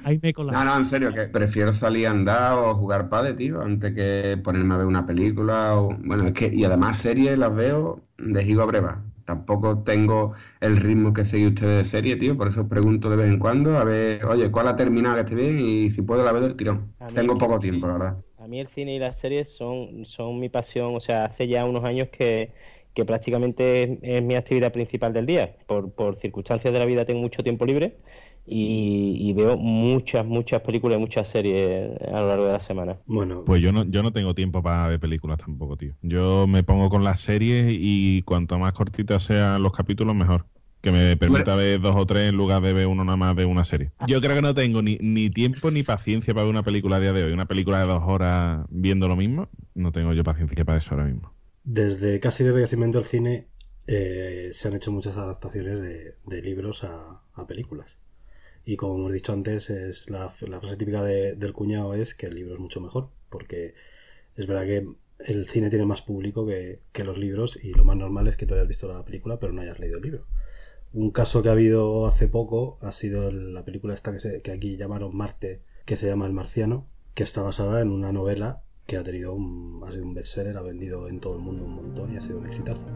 [0.04, 0.54] Ahí me he colado.
[0.54, 4.38] No, no, en serio, que prefiero salir a andar o jugar padre, tío, antes que
[4.44, 5.96] ponerme a ver una película o...
[5.98, 9.04] Bueno, es que, y además series las veo de gigo a breva.
[9.26, 13.16] Tampoco tengo el ritmo que seguís ustedes de serie, tío, por eso os pregunto de
[13.16, 15.60] vez en cuando, a ver, oye, ¿cuál ha terminado que esté bien?
[15.60, 16.94] Y si puedo la veo del tirón.
[17.00, 18.18] A mí- Tengo poco tiempo, la verdad.
[18.38, 21.66] A mí el cine y las series son, son mi pasión, o sea, hace ya
[21.66, 22.54] unos años que,
[22.94, 25.56] que prácticamente es, es mi actividad principal del día.
[25.68, 27.98] Por, por circunstancias de la vida tengo mucho tiempo libre
[28.46, 32.98] y, y veo muchas, muchas películas y muchas series a lo largo de la semana.
[33.06, 35.94] Bueno, Pues yo no, yo no tengo tiempo para ver películas tampoco, tío.
[36.02, 40.46] Yo me pongo con las series y cuanto más cortitas sean los capítulos, mejor.
[40.82, 43.46] Que me permita ver dos o tres en lugar de ver uno nada más de
[43.46, 43.92] una serie.
[44.06, 47.00] Yo creo que no tengo ni, ni tiempo ni paciencia para ver una película a
[47.00, 47.32] día de hoy.
[47.32, 51.06] Una película de dos horas viendo lo mismo, no tengo yo paciencia para eso ahora
[51.06, 51.32] mismo.
[51.63, 53.47] Desde casi desde que se cine
[53.88, 57.97] eh, se han hecho muchas adaptaciones de, libros a, películas.
[58.65, 62.36] Y como hemos dicho antes, es la, frase típica de- del cuñado es que el
[62.36, 63.76] libro es mucho mejor, porque
[64.36, 64.88] es verdad que
[65.19, 68.45] el cine tiene más público que, que los libros y lo más normal es que
[68.45, 70.28] tú hayas visto la película pero no hayas leído el libro.
[70.93, 74.52] Un caso que ha habido hace poco ha sido la película esta que, se- que
[74.52, 78.98] aquí llamaron Marte, que se llama El Marciano, que está basada en una novela que
[78.98, 82.13] ha tenido un, ha sido un bestseller, ha vendido en todo el mundo un montón
[82.13, 82.88] y ha sido un exitazo.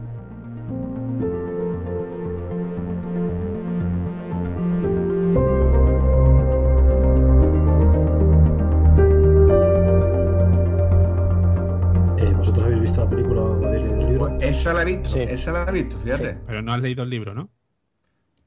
[12.18, 14.26] Eh, ¿Vosotros habéis visto la película o habéis leído el libro?
[14.28, 15.20] Pues esa la he visto, Sí.
[15.20, 16.38] esa la he visto, fíjate.
[16.46, 17.50] Pero no has leído el libro, ¿no?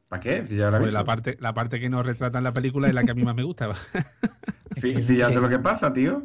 [0.09, 0.45] ¿Para qué?
[0.45, 2.93] Si ya la Pues la parte, la parte que nos retrata en la película es
[2.93, 3.71] la que a mí más me gusta.
[4.75, 6.23] Sí, sí, ya sé lo que pasa, tío.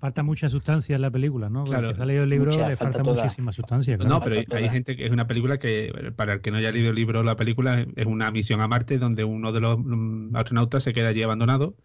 [0.00, 1.64] Falta mucha sustancia en la película, ¿no?
[1.64, 3.96] Claro, Porque se ha leído el libro, mucha, le falta muchísima sustancia.
[3.96, 4.14] claro.
[4.14, 4.72] No, pero hay, Falta hay toda.
[4.72, 7.22] gente que es una película que, para el que no haya leído el libro o
[7.22, 11.08] la película, es una misión a Marte donde uno de los mm, astronautas se queda
[11.08, 11.76] allí abandonado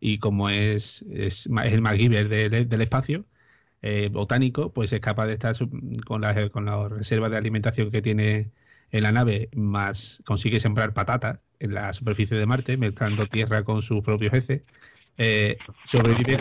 [0.00, 3.24] y como es, es, el MacGyver de- de- del espacio
[3.82, 5.54] eh, botánico, pues es capaz de estar
[6.06, 8.50] con las con las reservas de alimentación que tiene
[8.90, 13.80] en la nave, más consigue sembrar patatas en la superficie de Marte, mezclando tierra con
[13.82, 14.62] sus propios heces.
[15.16, 16.38] Eh, sobrevive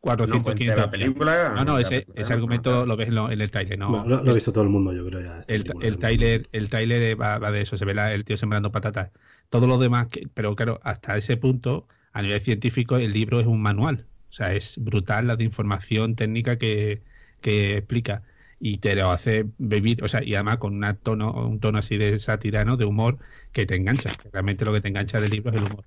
[0.00, 1.50] 400, cuente 500 la película.
[1.50, 2.86] No, no, la ese, película, ese no, argumento no.
[2.86, 3.90] lo ves en, lo- en el trailer, ¿no?
[3.90, 5.40] Bueno, lo, lo ha visto todo el mundo, yo creo ya.
[5.40, 5.98] esta El, el ¿no?
[5.98, 9.10] Tyler, el eh, va, va de eso, se ve la- el tío sembrando patatas.
[9.48, 13.46] Todo lo demás, que, pero claro, hasta ese punto, a nivel científico, el libro es
[13.46, 14.06] un manual.
[14.28, 17.02] O sea, es brutal la de información técnica que,
[17.40, 18.22] que explica.
[18.60, 21.96] Y te lo hace vivir, o sea, y además con una tono, un tono así
[21.96, 22.76] de sátira, ¿no?
[22.76, 23.18] De humor
[23.52, 24.18] que te engancha.
[24.32, 25.84] Realmente lo que te engancha del libro es el humor.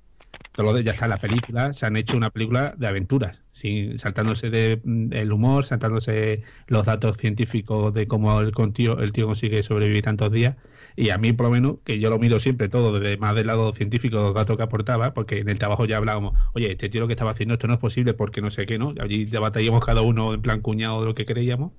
[0.54, 3.98] Todo lo de, ya está la película, se han hecho una película de aventuras, sin,
[3.98, 9.26] saltándose de, mm, el humor, saltándose los datos científicos de cómo el, tío, el tío
[9.26, 10.56] consigue sobrevivir tantos días.
[10.96, 13.48] Y a mí, por lo menos, que yo lo miro siempre todo desde más del
[13.48, 17.02] lado científico, los datos que aportaba, porque en el trabajo ya hablábamos, oye, este tío
[17.02, 18.93] lo que estaba haciendo esto no es posible porque no sé qué, ¿no?
[19.00, 21.72] Allí debatíamos cada uno en plan cuñado de lo que creíamos.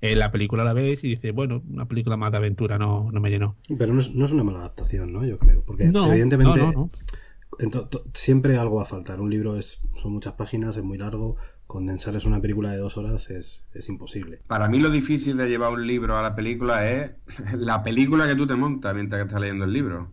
[0.00, 3.20] En la película la ves y dices, bueno, una película más de aventura no, no
[3.20, 3.56] me llenó.
[3.78, 5.24] Pero no es, no es una mala adaptación, ¿no?
[5.24, 5.62] Yo creo.
[5.64, 6.90] Porque No, evidentemente no,
[7.58, 7.64] no, no.
[7.64, 9.20] en to- to- siempre algo va a faltar.
[9.20, 11.36] Un libro es, son muchas páginas, es muy largo.
[11.66, 14.40] Condensar es una película de dos horas es, es imposible.
[14.46, 17.10] Para mí lo difícil de llevar un libro a la película es
[17.54, 20.10] la película que tú te montas mientras que estás leyendo el libro.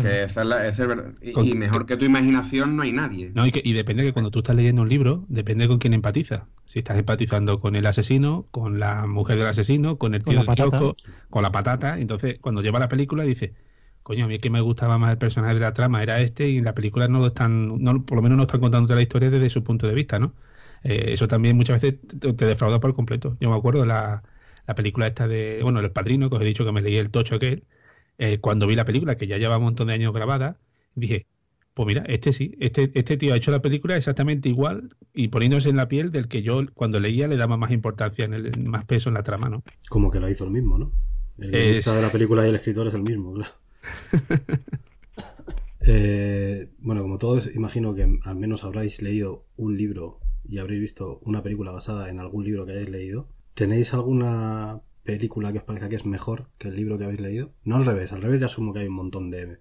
[0.00, 1.12] Que esa es la- esa es verdad.
[1.22, 3.30] Y, Con- y mejor que tu imaginación no hay nadie.
[3.34, 5.92] No, y, que- y depende que cuando tú estás leyendo un libro, depende con quién
[5.94, 6.42] empatizas.
[6.66, 10.54] Si estás empatizando con el asesino, con la mujer del asesino, con el tío del
[10.54, 10.96] kiosco,
[11.30, 11.98] con la patata.
[12.00, 13.54] Entonces, cuando lleva la película, dice,
[14.08, 16.48] coño, a mí es que me gustaba más el personaje de la trama, era este,
[16.48, 19.02] y en la película no lo están, no, por lo menos no están contándote la
[19.02, 20.34] historia desde su punto de vista, ¿no?
[20.84, 23.36] Eh, eso también muchas veces te, te defrauda por completo.
[23.40, 24.22] Yo me acuerdo la,
[24.66, 27.10] la película esta de, bueno, El Padrino, que os he dicho que me leí el
[27.10, 27.64] tocho aquel,
[28.18, 30.58] eh, cuando vi la película, que ya lleva un montón de años grabada,
[30.94, 31.26] dije,
[31.74, 35.68] pues mira, este sí, este, este tío ha hecho la película exactamente igual y poniéndose
[35.70, 38.84] en la piel del que yo cuando leía le daba más importancia, en el, más
[38.84, 39.62] peso en la trama, ¿no?
[39.90, 40.92] Como que lo hizo el mismo, ¿no?
[41.38, 43.52] El Es- guionista de la película y el escritor es el mismo, claro.
[45.90, 51.18] Eh, bueno, como todos, imagino que al menos habréis leído un libro y habréis visto
[51.22, 53.28] una película basada en algún libro que hayáis leído.
[53.54, 57.52] ¿Tenéis alguna película que os parezca que es mejor que el libro que habéis leído?
[57.64, 59.58] No al revés, al revés ya asumo que hay un montón de,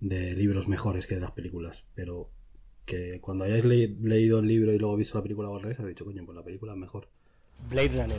[0.00, 2.30] de libros mejores que las películas, pero
[2.84, 5.96] que cuando hayáis le- leído el libro y luego visto la película al revés, habéis
[5.96, 7.08] dicho, coño, pues la película es mejor.
[7.68, 8.18] Blade Runner.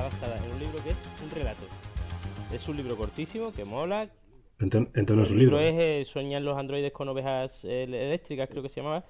[0.00, 1.62] Está basada en un libro que es un relato.
[2.52, 4.08] Es un libro cortísimo que mola.
[4.58, 5.58] Entonces, entonces es el un libro.
[5.60, 9.04] es eh, Soñan los androides con ovejas eh, eléctricas, creo que se llamaba.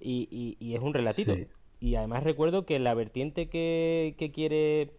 [0.00, 1.34] Y, y- y es un relatito.
[1.34, 1.46] Sí.
[1.80, 4.92] Y además recuerdo que la vertiente que, que quiere,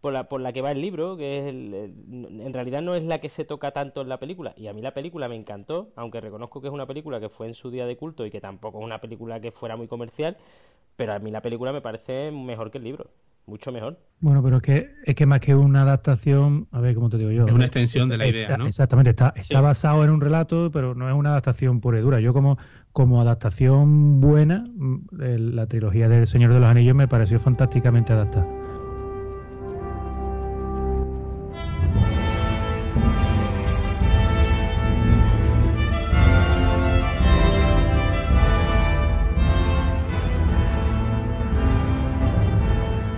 [0.00, 2.94] por la, por la que va el libro, que es el- el- en realidad no
[2.94, 4.54] es la que se toca tanto en la película.
[4.56, 7.46] Y a mí la película me encantó, aunque reconozco que es una película que fue
[7.46, 10.36] en su día de culto y que tampoco es una película que fuera muy comercial.
[10.96, 13.10] Pero a mí la película me parece mejor que el libro.
[13.46, 13.98] Mucho mejor.
[14.20, 17.30] Bueno, pero es que, es que más que una adaptación, a ver cómo te digo
[17.30, 17.44] yo.
[17.46, 18.66] Es una extensión de la idea, Está- ¿no?
[18.66, 19.62] Exactamente, está, está Sí.
[19.62, 22.20] basado en un relato, pero no es una adaptación pura y dura.
[22.20, 22.56] Yo como,
[22.92, 28.14] como adaptación buena, mm, el- la trilogía del Señor de los Anillos me pareció fantásticamente
[28.14, 28.46] adaptada.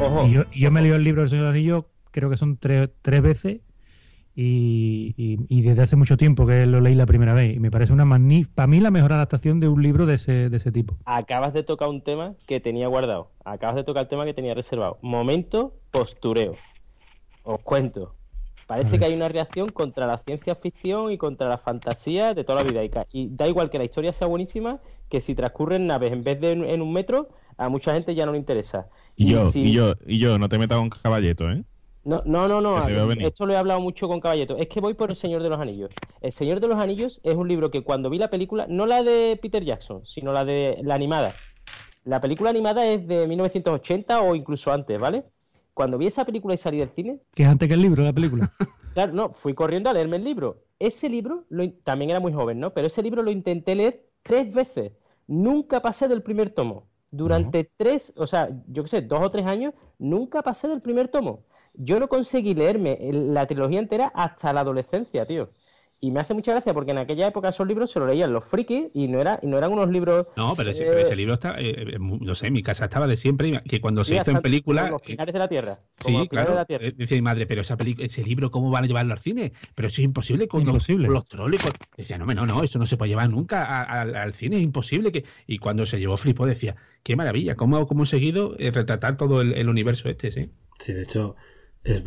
[0.06, 0.26] Ojo.
[0.26, 2.30] Y yo, y yo me he leído el libro del Señor de los Anillos, creo
[2.30, 3.60] que son tres, tres veces,
[4.34, 7.56] y, y- y desde hace mucho tiempo que lo leí la primera vez.
[7.56, 10.50] Y me parece una magnífica, para mí la mejor adaptación de un libro de ese,
[10.50, 10.96] de ese tipo.
[11.06, 13.30] Acabas de tocar un tema que tenía guardado.
[13.44, 14.98] Acabas de tocar el tema que tenía reservado.
[15.00, 16.54] Momento postureo.
[17.44, 18.12] Os cuento.
[18.66, 22.64] Parece que hay una reacción contra la ciencia ficción y contra la fantasía de toda
[22.64, 23.06] la vida.
[23.12, 26.40] Y, da igual que la historia sea buenísima, que si transcurre en naves en vez
[26.40, 28.88] de en, en un metro, a mucha gente ya no le interesa.
[29.16, 31.64] Y yo, y yo, y yo, no te metas con caballeto, ¿eh?
[32.06, 32.86] No, no, no, no.
[33.08, 33.26] Venir.
[33.26, 34.56] Esto lo he hablado mucho con Caballeto.
[34.56, 35.90] Es que voy por El Señor de los Anillos.
[36.20, 39.02] El Señor de los Anillos es un libro que cuando vi la película, no la
[39.02, 41.34] de Peter Jackson, sino la de la animada.
[42.04, 45.24] La película animada es de 1980 o incluso antes, ¿vale?
[45.74, 48.12] Cuando vi esa película y salí del cine, Que es antes que el libro, la
[48.12, 48.48] película.
[48.94, 50.62] claro, no, fui corriendo a leerme el libro.
[50.78, 52.72] Ese libro, lo también era muy joven, ¿no?
[52.72, 54.92] Pero ese libro lo intenté leer tres veces.
[55.26, 56.86] Nunca pasé del primer tomo.
[57.10, 61.08] Durante tres, o sea, yo qué sé, dos o tres años, nunca pasé del primer
[61.08, 61.44] tomo.
[61.74, 65.50] Yo no conseguí leerme la trilogía entera hasta la adolescencia, tío.
[66.00, 68.44] Y me hace mucha gracia porque en aquella época esos libros se los leían los
[68.44, 70.26] frikis y no, era, y no eran unos libros.
[70.36, 72.84] No, pero ese, eh, pero ese libro está, eh, eh, no sé, en mi casa
[72.84, 75.38] estaba de siempre, y que cuando sí, se hizo en película, los eh, pilares de
[75.38, 75.80] la tierra.
[76.02, 76.50] como Sí, claro.
[76.50, 76.90] de la tierra.
[76.94, 79.52] Decía mi madre, pero esa ese libro, ¿cómo van a llevarlo al cine?
[79.74, 81.06] Pero eso es imposible con, Imposible.
[81.06, 81.62] Los, los troles.
[81.62, 84.34] con- Decía, no, no, no, eso no se puede llevar nunca a- a- al, al
[84.34, 85.10] cine, es imposible.
[85.12, 89.16] que Y cuando se llevó Flipo decía, qué maravilla, cómo, cómo he seguido eh, retratar
[89.16, 90.50] todo el, el universo este, ¿sí?
[90.78, 91.36] Sí, de hecho,
[91.84, 92.02] es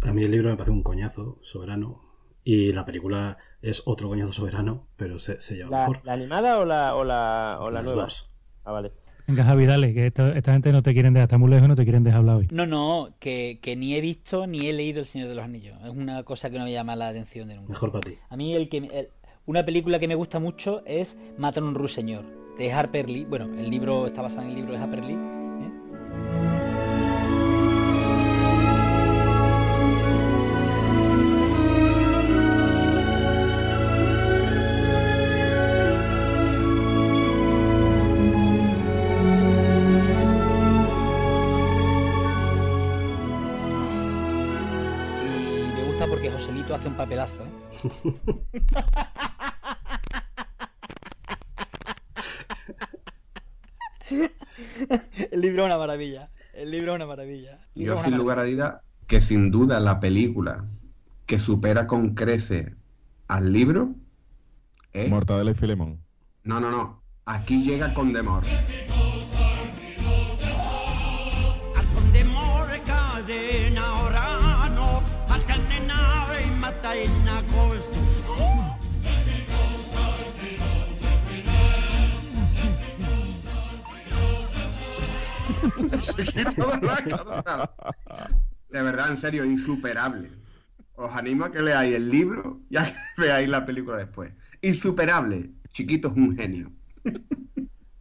[0.00, 2.09] a mí el libro me parece un coñazo soberano
[2.54, 6.00] y la película es otro coñazo soberano, pero se, se lleva ¿La, mejor.
[6.04, 8.02] la animada o la, o la, o la nueva?
[8.02, 8.30] dos.
[8.64, 8.92] Ah, vale.
[9.26, 11.76] Venga, Javi, dale, que esta, esta gente no te quieren dejar, está muy lejos no
[11.76, 12.48] te quieren dejar hablar hoy.
[12.50, 15.76] No, no, que, que ni he visto ni he leído El Señor de los Anillos.
[15.84, 17.68] Es una cosa que no me llama la atención de nunca.
[17.70, 18.16] Mejor para ti.
[18.28, 19.08] A mí el que el-
[19.46, 22.24] una película que me gusta mucho es Matan a un ruiseñor
[22.58, 23.24] de Harper Lee.
[23.24, 25.39] Bueno, el libro está basado en el libro de Harper Lee.
[46.80, 47.44] Hace un papelazo.
[47.44, 47.50] ¿eh?
[55.30, 56.30] El libro es una maravilla.
[56.54, 57.58] El libro es una maravilla.
[57.74, 60.64] Yo sin lugar a duda que sin duda la película
[61.26, 62.74] que supera con crece
[63.28, 63.94] al libro
[64.92, 65.10] es...
[65.10, 66.00] Mortadela y Filemón.
[66.44, 67.02] No, no, no.
[67.26, 68.42] Aquí llega Condemor.
[71.76, 72.82] Al condemore
[76.96, 77.90] in agosto.
[88.70, 90.30] De verdad, en serio, insuperable.
[90.94, 94.32] Os animo a que leáis el libro y a que veáis la película después.
[94.62, 95.50] Insuperable.
[95.72, 96.72] Chiquito es un genio.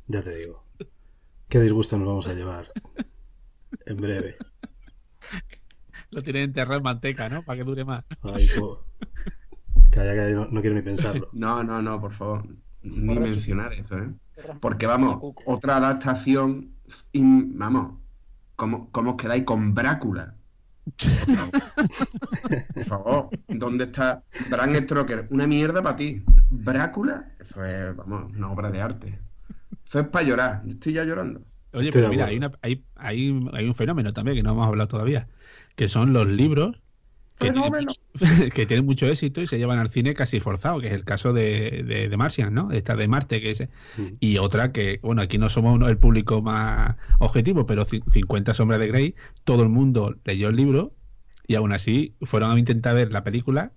[0.07, 0.65] Ya te digo.
[1.47, 2.71] Qué disgusto nos vamos a llevar.
[3.85, 4.35] En breve.
[6.11, 7.43] Lo tienen enterrado en manteca, ¿no?
[7.43, 8.03] Para que dure más.
[8.23, 8.83] Ay, po.
[9.91, 11.29] Calla, calla, no, no quiero ni pensarlo.
[11.33, 12.47] No, no, no, por favor.
[12.81, 14.09] Ni mencionar eso, ¿eh?
[14.61, 16.69] Porque vamos, otra adaptación.
[17.11, 17.99] in- vamos,
[18.55, 20.35] ¿cómo, ¿cómo os quedáis con Brácula?
[22.73, 25.27] Por favor, ¿dónde está Bram Stoker?
[25.29, 26.23] Una mierda para ti.
[26.49, 27.31] ¿Brácula?
[27.39, 29.19] Eso es, vamos, una obra de arte.
[29.85, 30.61] Eso es para llorar.
[30.65, 31.41] Yo estoy ya llorando.
[31.73, 34.87] Oye, pero mira, hay, una, hay, hay, hay un fenómeno también que no hemos hablado
[34.87, 35.27] todavía,
[35.79, 36.75] que son los libros
[37.39, 37.87] que tienen, Fenómeno.
[37.87, 41.05] mucho, que tienen mucho éxito y se llevan al cine casi forzado, que es el
[41.05, 42.71] caso de, de, de Martian, ¿no?
[42.71, 43.61] Esta de Marte, que es...
[43.95, 44.07] Mm.
[44.19, 48.79] Y otra que, bueno, aquí no somos el público más objetivo, pero ci- 50 sombras
[48.81, 49.15] de Grey,
[49.45, 50.93] todo el mundo leyó el libro
[51.47, 53.71] y aún así fueron a intentar ver la película,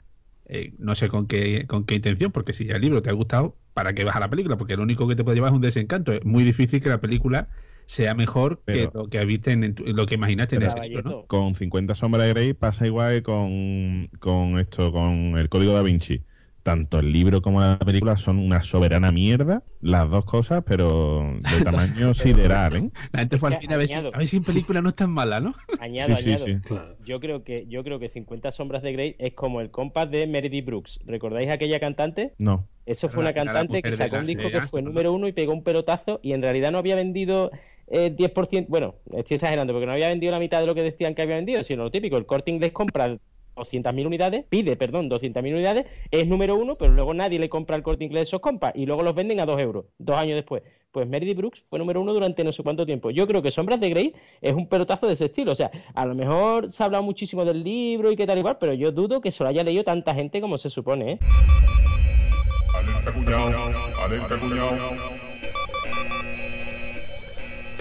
[0.46, 3.12] eh, no sé con qué, con qué intención, porque si ya el libro te ha
[3.14, 4.59] gustado, ¿para qué vas a la película?
[4.59, 6.12] Porque lo único que te puede llevar es un desencanto.
[6.12, 7.48] Es muy difícil que la película
[7.87, 11.03] sea mejor Pero- que lo que viste en, tu- lo que imaginaste en ese libro,
[11.11, 11.26] ¿no?
[11.26, 15.83] Con 50 sombras de Grey pasa igual que con, con esto, con el código da
[15.83, 16.22] Vinci.
[16.62, 21.64] Tanto el libro como la película son una soberana mierda, las dos cosas, pero de
[21.64, 22.91] tamaño sideral, ¿eh?
[23.11, 24.12] La gente fue al cine a ver, si, añado.
[24.14, 25.57] a ver si en película no es tan mala, ¿no?
[25.80, 26.47] Añado, Sí, sí, añado.
[26.47, 26.57] sí.
[26.61, 26.97] Claro.
[27.05, 30.24] Yo creo que yo creo que 50 sombras de Grey es como el compás de
[30.28, 31.01] Meredith Brooks.
[31.05, 32.35] ¿Recordáis aquella cantante?
[32.39, 32.68] No.
[32.87, 35.64] Eso fue una cantante que sacó un disco que fue número uno y pegó un
[35.64, 37.51] pelotazo y en realidad no había vendido
[37.93, 41.14] eh, 10%, bueno, estoy exagerando porque no había vendido la mitad de lo que decían
[41.14, 43.18] que había vendido, sino lo típico, el corte inglés compra
[43.55, 47.82] 200.000 unidades, pide, perdón, 200.000 unidades, es número uno, pero luego nadie le compra el
[47.82, 50.62] corte inglés esos compas y luego los venden a 2 euros, dos años después.
[50.90, 53.11] Pues Meredith Brooks fue número uno durante no sé cuánto tiempo.
[53.11, 55.53] Yo creo que Sombras de Grey es un pelotazo de ese estilo.
[55.53, 58.59] O sea, a lo mejor se ha hablado muchísimo del libro y qué tal igual,
[58.61, 61.18] pero yo dudo que se lo haya leído tanta gente como se supone, ¿eh?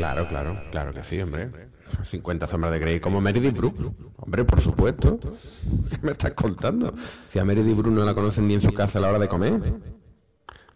[0.02, 1.52] Claro, claro, claro que sí, hombre.
[2.04, 3.84] 50 sombras de Grey como Meredith Brooks.
[4.18, 5.20] Hombre, por supuesto.
[5.20, 6.92] ¿Qué me estás contando?
[7.30, 9.28] Si a Meredith Brooks no la conocen ni en su casa a la hora de
[9.28, 9.62] comer.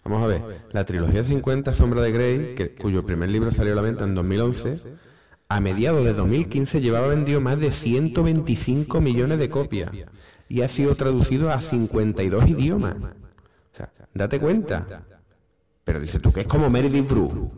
[0.03, 3.81] Vamos a ver, la trilogía 50 sombras de Grey, cuyo primer libro salió a la
[3.81, 4.79] venta en 2011,
[5.49, 9.89] a mediados de 2015 llevaba vendido más de 125 millones de copias
[10.47, 12.97] y ha sido traducido a 52 idiomas.
[12.97, 15.03] O sea, date cuenta.
[15.83, 17.51] Pero dices tú que es como Meredith Brooks.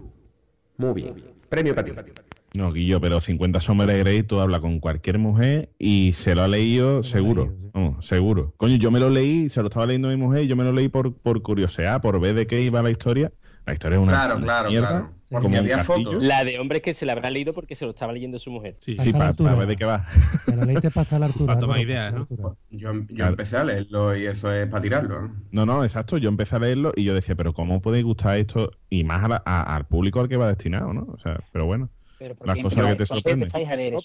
[0.78, 1.37] Muy bien.
[1.50, 2.12] Premio para ti.
[2.56, 6.44] No, Guillo, pero 50 sombras de Grey tú hablas con cualquier mujer y se lo
[6.44, 7.54] ha leído seguro.
[7.74, 8.54] Vamos, seguro.
[8.58, 10.72] Coño, yo me lo leí, se lo estaba leyendo mi mujer y yo me lo
[10.72, 13.32] leí por, por curiosidad, por ver de qué iba la historia.
[13.66, 15.10] La historia es una Claro, una claro, mierda, claro.
[15.30, 16.24] Por como si había fotos.
[16.24, 18.78] La de hombres que se la habrán leído porque se lo estaba leyendo su mujer.
[18.80, 20.06] Sí, A Sí, para ver de qué va.
[20.46, 21.46] Te lo leíste para estar a la altura.
[21.48, 22.20] Para tomar ideas, ¿no?
[22.22, 22.44] altura.
[22.70, 23.32] Yo, yo Claro.
[23.32, 25.22] empecé a leerlo y eso es para tirarlo.
[25.24, 25.36] ¿no?
[25.52, 26.18] No, no, exacto.
[26.18, 28.72] Yo empecé a leerlo y yo decía, pero ¿cómo puede gustar esto?
[28.90, 31.08] Y más a la- a- al público al que va destinado, ¿no?
[31.14, 31.90] O sea, pero bueno.
[32.20, 33.50] Pero ¿por Las cosas que te ¿por qué sorprenden.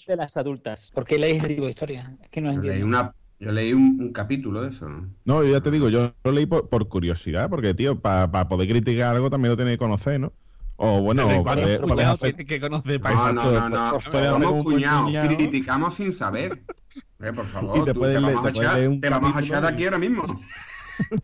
[0.07, 0.91] de las adultas.
[0.93, 2.11] ¿Por qué leéis tipo de historias?
[2.21, 2.87] Es que no Yo leí, entiendo.
[2.99, 4.87] una, yo leí un, un capítulo de eso.
[4.87, 5.09] ¿no?
[5.25, 8.67] No, yo ya te digo, yo lo leí por, por curiosidad, porque, tío, para poder
[8.69, 10.31] criticar algo también lo tenéis que conocer, ¿no?
[10.75, 15.27] O bueno, hacer- que conocer No, no, no, Somos cuñados, cuñado.
[15.35, 16.63] criticamos sin saber.
[17.21, 20.23] Eh, por favor, te vamos, a echar, te vamos a echar aquí ahora mismo.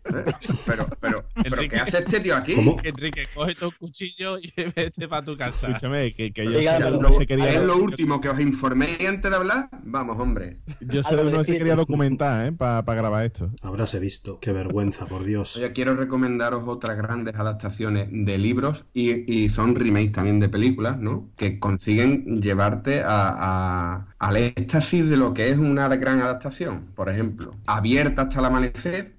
[0.04, 0.26] Pero,
[0.66, 1.70] pero, pero Enrique.
[1.76, 2.54] ¿qué hace este tío aquí?
[2.56, 2.78] ¿Cómo?
[2.84, 5.68] Enrique, coge tu cuchillo y vete para tu casa.
[5.68, 8.40] Escúchame, que, que yo de Álvaro, uno que se quería, ¿Es lo último que os
[8.40, 9.70] informé antes de hablar?
[9.84, 10.60] Vamos, hombre.
[10.82, 12.52] yo soy de uno que se quería documentar, ¿eh?
[12.52, 13.52] Para grabar esto.
[13.62, 14.40] Habráse visto.
[14.40, 15.56] Qué vergüenza, por Dios.
[15.58, 20.98] Oye, quiero recomendaros otras grandes adaptaciones de libros y, y son remakes también de películas,
[21.00, 21.30] ¿no?
[21.38, 23.06] Que consiguen llevarte a,
[23.38, 26.88] a- al éxtasis de lo que es una gran adaptación.
[26.96, 29.14] Por ejemplo, Abierta hasta el amanecer,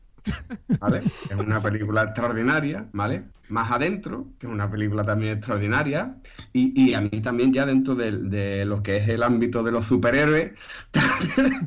[0.81, 0.99] ¿vale?
[0.99, 3.25] Es una película extraordinaria, ¿vale?
[3.49, 6.17] Más adentro, que es una película también extraordinaria.
[6.53, 9.73] Y, y a mí también ya dentro de, de lo que es el ámbito de
[9.73, 10.53] los superhéroes,
[10.91, 11.67] también-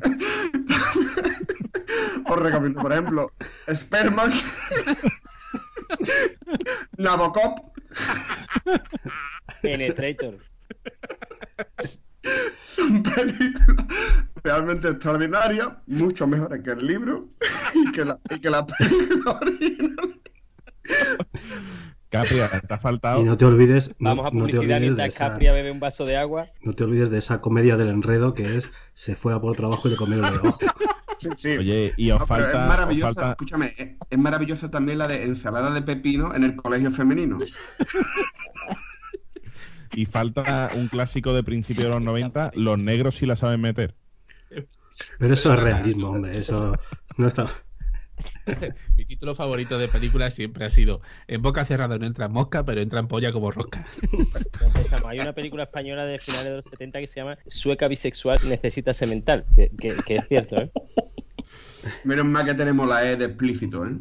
[2.26, 3.30] os recomiendo, por ejemplo,
[3.72, 4.32] Sperman,
[6.98, 7.54] Nabokov,
[9.62, 10.38] Penetrator.
[12.74, 13.86] son películas
[14.48, 17.28] realmente extraordinarias, mucho mejores que el libro
[17.74, 20.20] y que la, y que la película original.
[22.10, 22.36] Capri,
[22.68, 23.20] te ha faltado.
[23.20, 25.46] Y no te olvides, no, Vamos a no te publicidad olvides de mientras esa, Capri
[25.46, 26.44] bebe un vaso de agua.
[26.62, 29.88] no te olvides de esa comedia del enredo que es se fue a por trabajo
[29.88, 30.30] y le comieron.
[31.20, 31.56] Sí, sí.
[31.56, 32.50] Oye, y os No, pero falta.
[32.58, 36.44] es os maravillosa, falta- escúchame, es, es maravillosa también la de ensalada de pepino en
[36.44, 37.38] el colegio femenino.
[39.94, 43.94] Y falta un clásico de principio de los 90, los negros sí la saben meter.
[45.18, 46.38] Pero eso es realismo, hombre.
[46.38, 46.76] Eso
[47.16, 47.50] no está.
[48.96, 52.80] Mi título favorito de película siempre ha sido En boca cerrada no entra mosca, pero
[52.80, 53.86] entra en polla como rosca.
[55.06, 58.94] Hay una película española de finales de los 70 que se llama Sueca bisexual necesita
[58.94, 60.70] semental, que, que- que es cierto, ¿eh?
[62.04, 63.92] Menos mal que tenemos la E de explícito, ¿eh?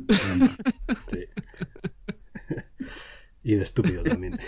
[1.10, 1.26] Sí.
[3.44, 4.40] Y de estúpido también.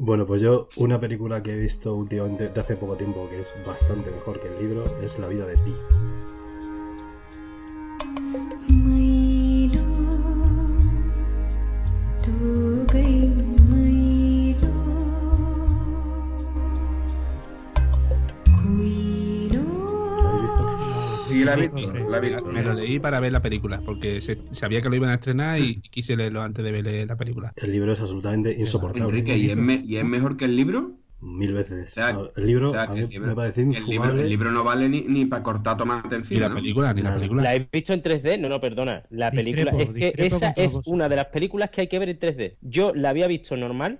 [0.00, 3.52] Bueno, pues yo una película que he visto últimamente de hace poco tiempo que es
[3.66, 5.74] bastante mejor que el libro es La vida de Pi.
[21.38, 22.44] Sí, la he Sí, visto, sí, la he visto.
[22.46, 25.60] Me lo leí para ver la película, porque se- sabía que lo iban a estrenar
[25.60, 27.52] y quise leerlo antes de ver la película.
[27.56, 29.04] El libro es absolutamente insoportable.
[29.18, 30.92] Enrique, ¿y es, me- y es mejor que el libro?
[31.20, 31.90] Mil veces.
[31.90, 33.68] O sea, No, el libro o sea, a que mí el libro- me parece el
[33.70, 34.22] libro, infumable.
[34.22, 36.36] el libro no vale ni, ni para cortar tomate encima.
[36.38, 36.54] Ni la ¿no?
[36.54, 37.16] película, ni la Nada.
[37.16, 37.42] película.
[37.42, 38.38] ¿La habéis visto en 3D?
[38.38, 39.02] No, no, perdona.
[39.10, 39.72] La película.
[39.72, 42.56] Discrepo, Es que esa es una de las películas que hay que ver en 3D.
[42.60, 43.98] Yo la había visto normal.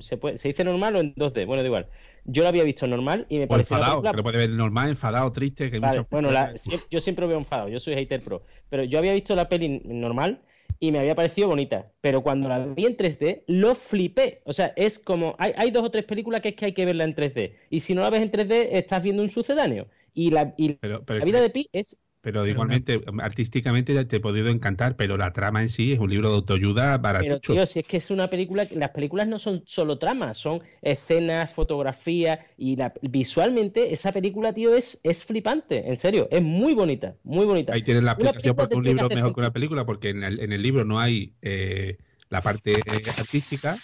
[0.00, 1.44] ¿Se, puede, ¿Se dice normal o en 2D?
[1.44, 1.86] Bueno, da igual.
[2.24, 5.32] Yo la había visto normal y me una enfadado, que lo puede ver normal, enfadado,
[5.32, 6.54] triste, que hay Vale, muchas bueno, la-
[6.90, 10.40] yo siempre veo enfadado, yo soy hater pro, pero yo había visto la peli normal
[10.78, 14.72] y me había parecido bonita, pero cuando la vi en 3D lo flipé, o sea,
[14.76, 17.14] es como, hay, hay dos o tres películas que es que hay que verla en
[17.14, 20.74] 3D, y si no la ves en 3D estás viendo un sucedáneo, y la, y
[20.74, 21.96] Pero, pero, la vida de Pi es...
[22.22, 26.28] pero igualmente, artísticamente te he podido encantar, pero la trama en sí es un libro
[26.28, 29.62] de autoayuda para Pero tío, si es que es una película, las películas no son
[29.64, 35.96] solo tramas, son escenas, fotografía, y la- visualmente esa película, tío, es, es flipante, en
[35.96, 37.72] serio, es muy bonita, muy bonita.
[37.72, 40.40] Ahí tienes la película porque un libro es mejor que una película, porque en el,
[40.40, 41.96] en el libro no hay eh,
[42.28, 42.74] la parte
[43.18, 43.78] artística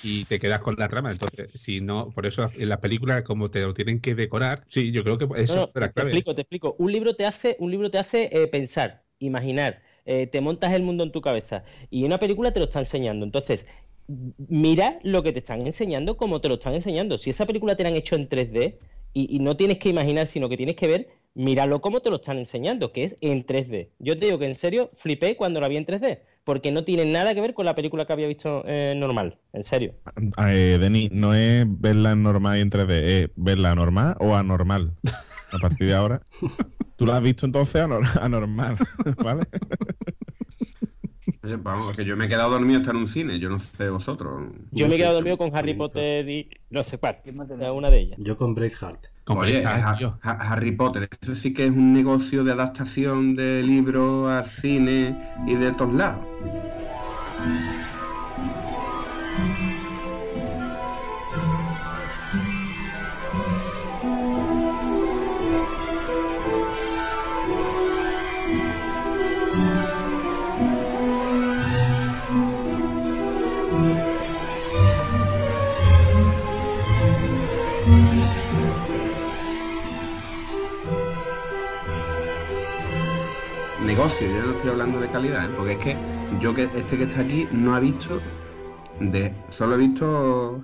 [0.00, 1.10] y te quedas con la trama.
[1.12, 4.90] Entonces, si no, por eso en las películas, como te lo tienen que decorar, sí,
[4.92, 6.10] yo creo que eso No, no, es la te clave.
[6.10, 6.74] explico, te explico.
[6.78, 10.82] Un libro te hace, un libro te hace eh, pensar, imaginar, eh, te montas el
[10.82, 11.64] mundo en tu cabeza.
[11.90, 13.24] Y una película te lo está enseñando.
[13.24, 13.66] Entonces,
[14.48, 17.18] mira lo que te están enseñando como te lo están enseñando.
[17.18, 18.78] Si esa película te la han hecho en 3D
[19.12, 22.16] y, y no tienes que imaginar, sino que tienes que ver, míralo como te lo
[22.16, 23.90] están enseñando, que es en 3D.
[23.98, 27.04] Yo te digo que en serio flipé cuando la vi en 3D, porque no tiene
[27.04, 29.94] nada que ver con la película que había visto eh, normal, en serio.
[30.48, 34.94] Eh, Denis, no es verla en normal y en 3D, es verla normal o anormal.
[35.52, 36.22] A partir de ahora.
[36.96, 38.76] Tú la has visto entonces anor- anormal,
[39.22, 39.44] ¿vale?
[41.44, 43.88] Oye, vamos, que yo me he quedado dormido hasta en un cine, yo no sé
[43.90, 44.52] vosotros.
[44.70, 47.18] Yo No me he quedado dormido con Harry Potter y no sé cuál,
[47.74, 48.18] una de ellas.
[48.20, 49.06] Yo con Braveheart.
[49.26, 49.64] Oye,
[50.22, 55.16] Harry Potter, eso sí que es un negocio de adaptación de libros al cine
[55.46, 56.26] y de todos lados.
[84.02, 85.54] Negocio, yo no estoy hablando de calidad, ¿eh?
[85.56, 85.96] porque es que
[86.40, 88.20] yo que este que está aquí no ha visto
[88.98, 90.60] de solo he visto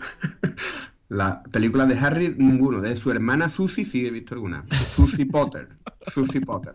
[1.09, 4.65] la película de Harry ninguno, de su hermana Susie sí he visto alguna.
[4.97, 5.69] Susie Potter,
[6.13, 6.73] Susie Potter.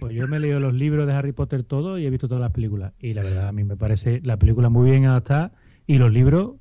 [0.00, 2.42] Pues yo me he leído los libros de Harry Potter todos y he visto todas
[2.42, 2.94] las películas.
[2.98, 5.52] Y la verdad, a mí me parece la película muy bien adaptada
[5.86, 6.54] y los libros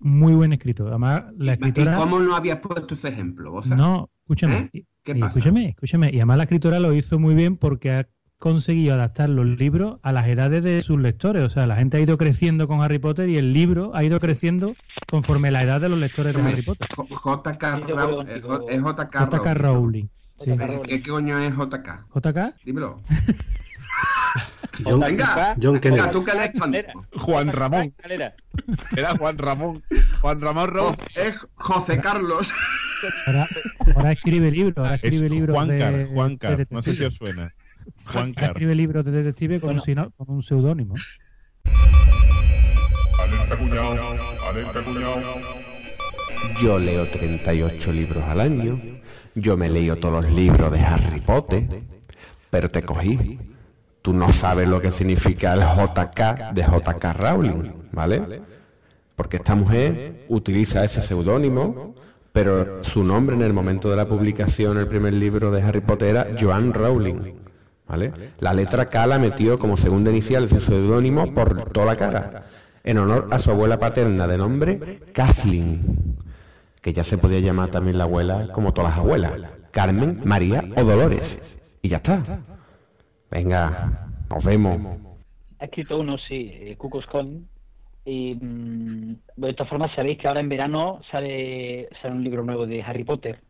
[0.00, 0.86] muy buen escritos.
[0.86, 1.94] Además, la ¿Y escritora.
[1.94, 3.58] cómo no habías puesto ese ejemplo?
[3.74, 4.68] No, escúchame.
[4.74, 4.84] ¿Eh?
[5.12, 5.38] ¿Qué y pasa?
[5.38, 6.10] escúchame, escúchame.
[6.12, 8.08] Y además la escritora lo hizo muy bien porque ha
[8.38, 11.42] conseguido adaptar los libros a las edades de sus lectores.
[11.42, 14.18] O sea, la gente ha ido creciendo con Harry Potter y el libro ha ido
[14.18, 14.74] creciendo
[15.10, 16.88] conforme la edad de los lectores de Harry Potter.
[16.88, 18.24] JK J-
[18.70, 19.54] es JK J.K.
[19.54, 20.04] Rowling.
[20.38, 20.50] Sí.
[20.52, 20.82] J.K.
[20.86, 22.06] ¿Qué, qué coño es JK?
[22.14, 22.54] ¿JK?
[22.64, 23.02] Dímelo.
[24.84, 26.00] John, Venga, John Kennedy.
[26.00, 26.52] venga, tú que lees.
[27.16, 27.94] Juan Ramón.
[28.96, 29.82] Era Juan Ramón.
[30.20, 30.96] Juan Ramón Ross.
[31.14, 32.50] Es José Carlos.
[33.26, 33.48] Ahora,
[33.94, 34.78] ahora escribe libros.
[34.78, 36.56] Ahora Es escribe libros Juancar, de, Juancar.
[36.56, 37.42] de No sé si os suena.
[37.42, 38.44] Ahora Juancar.
[38.50, 39.80] escribe libros de detective con, Bueno.
[39.82, 40.94] un, sino- con un seudónimo.
[43.18, 44.14] Alerta cuñado,
[44.48, 45.22] alerta cuñado.
[46.60, 48.80] Yo leo 38 libros al año.
[49.34, 51.68] Yo me leo todos los libros de Harry Potter.
[52.50, 53.38] Pero te cogí.
[54.02, 58.40] Tú no sabes lo que significa el JK de JK Rowling, ¿vale?
[59.14, 61.94] Porque esta mujer utiliza ese seudónimo,
[62.32, 66.08] pero su nombre en el momento de la publicación del primer libro de Harry Potter
[66.08, 67.34] era Joan Rowling,
[67.86, 68.12] ¿vale?
[68.38, 72.44] La letra K la metió como segunda inicial de su seudónimo por toda la cara.
[72.82, 76.16] en honor a su abuela paterna de nombre Kathleen,
[76.80, 79.32] que ya se podía llamar también la abuela como todas las abuelas,
[79.70, 81.58] Carmen, María o Dolores.
[81.82, 82.22] Y ya está.
[83.30, 84.78] Venga, nos vemos.
[85.58, 87.46] Ha escrito uno, sí, eh, Cuckoo's Con.
[88.04, 92.66] Y mm, de todas formas, sabéis que ahora en verano sale, sale un libro nuevo
[92.66, 93.40] de Harry Potter.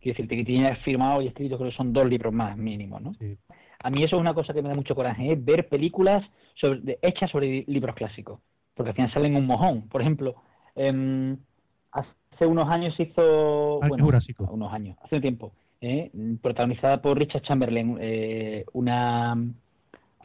[0.00, 3.14] Quiero decirte que tiene firmado y escrito, creo que son dos libros más mínimo, ¿no?
[3.14, 3.36] Sí.
[3.82, 6.24] A mí eso es una cosa que me da mucho coraje, es ver películas
[6.54, 8.40] sobre, de- hechas sobre li- libros clásicos.
[8.74, 9.88] Porque al final salen un mojón.
[9.88, 10.34] Por ejemplo,
[10.74, 11.36] em,
[11.92, 13.78] hace unos años se hizo...
[13.80, 14.44] Parque Jurásico.
[14.50, 15.52] unos años, hace un tiempo.
[15.80, 16.10] ¿Eh?
[16.42, 19.32] protagonizada por Richard Chamberlain, eh, una,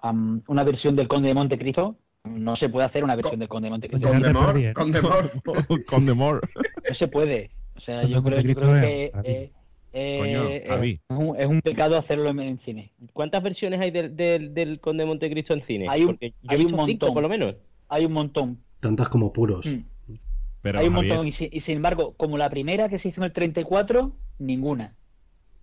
[0.02, 1.96] am, una versión del Conde de Montecristo.
[2.24, 4.08] No se puede hacer una versión del Conde de Montecristo.
[4.08, 4.74] Con Condemor.
[4.74, 5.32] Condemor.
[5.86, 6.42] Condemor.
[6.90, 7.50] No se puede.
[7.76, 9.52] O sea, yo creo, yo creo que eh,
[9.94, 12.92] eh, Coño, eh, es, un, es un pecado hacerlo en, en cine.
[13.12, 15.88] ¿Cuántas versiones hay del, del, del Conde de Montecristo en cine?
[15.90, 17.14] Hay un- yo hay he un cinco, montón.
[17.16, 17.56] por lo menos.
[17.90, 18.60] Hay un montón.
[18.80, 19.66] Tantas como puros.
[19.66, 20.16] Mm.
[20.62, 21.28] Pero, Hay un Javier, montón.
[21.28, 24.94] Y, si- y sin embargo, como la primera que se hizo en el 34, ninguna.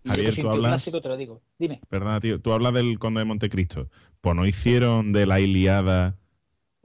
[0.08, 1.42] Y Javier, yo tú hablas- clásico te lo digo.
[1.58, 1.80] Dime.
[1.88, 3.88] Perdona, tío, tú hablas del Conde de Montecristo.
[4.20, 6.16] Pues no hicieron de la Iliada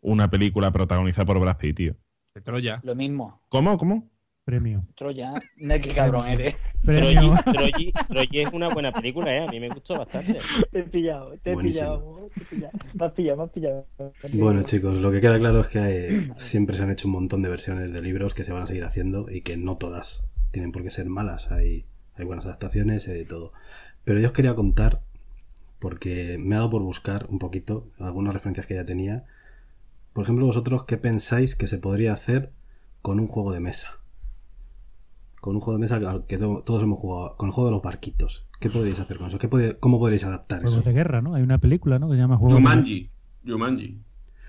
[0.01, 1.95] una película protagonizada por Brad Pitt, tío.
[2.35, 2.79] De Troya.
[2.83, 3.41] Lo mismo.
[3.49, 3.77] ¿Cómo?
[3.77, 4.09] ¿Cómo?
[4.45, 4.85] Premio.
[4.95, 5.33] Troya.
[5.55, 6.55] No, qué cabrón eres.
[6.85, 7.33] Premio.
[7.45, 9.47] Troy- Troy es una buena película, ¿eh?
[9.47, 10.37] A mí me gustó bastante.
[10.69, 11.85] Te he pillado, te he Buenísimo.
[11.85, 12.29] pillado.
[12.33, 12.73] Te he pillado.
[12.93, 13.87] Me has pillado, me has pillado.
[14.33, 17.41] Bueno, chicos, lo que queda claro es que eh, siempre se han hecho un montón
[17.41, 20.73] de versiones de libros que se van a seguir haciendo y que no todas tienen
[20.73, 21.49] por qué ser malas.
[21.49, 21.85] Hay,
[22.15, 23.53] hay buenas adaptaciones y de todo.
[24.03, 25.01] Pero yo os quería contar,
[25.79, 29.25] porque me ha dado por buscar un poquito algunas referencias que ya tenía.
[30.13, 32.51] Por ejemplo, vosotros, ¿qué pensáis que se podría hacer
[33.01, 33.99] con un juego de mesa?
[35.41, 37.75] Con un juego de mesa al que to- todos hemos jugado, con el juego de
[37.75, 38.45] los barquitos.
[38.59, 39.37] ¿Qué podríais hacer con eso?
[39.39, 39.49] ¿Qué
[39.79, 40.67] ¿Cómo podríais adaptar eso?
[40.69, 41.33] Juegos de guerra, ¿no?
[41.35, 42.07] Hay una película, ¿no?
[42.07, 43.09] Que se llama Juegos de Jumanji.
[43.45, 43.99] Jumanji.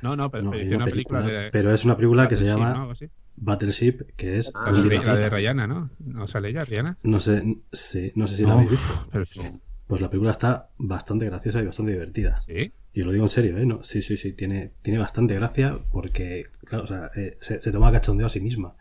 [0.03, 1.51] No, no, pero, No, pero hay hice una película, película, de.
[1.51, 2.89] pero es una película que se llama.
[3.37, 5.29] Battleship, que es Ah, La Hundir película de.
[5.29, 5.91] Rayana, ¿no?
[5.99, 6.99] ¿No sale ella, Rihanna?
[7.03, 9.07] No sé, sí, no sé si la habéis visto.
[9.13, 9.41] Pero sí.
[9.87, 12.41] Pues la película está bastante graciosa y bastante divertida.
[12.41, 12.73] Sí.
[12.93, 13.67] Y os lo digo en serio, ¿eh?
[13.67, 17.73] No, sí, sí, sí, tiene, tiene bastante gracia porque, claro, o sea, eh, se, se
[17.73, 18.77] toma cachondeo a sí misma.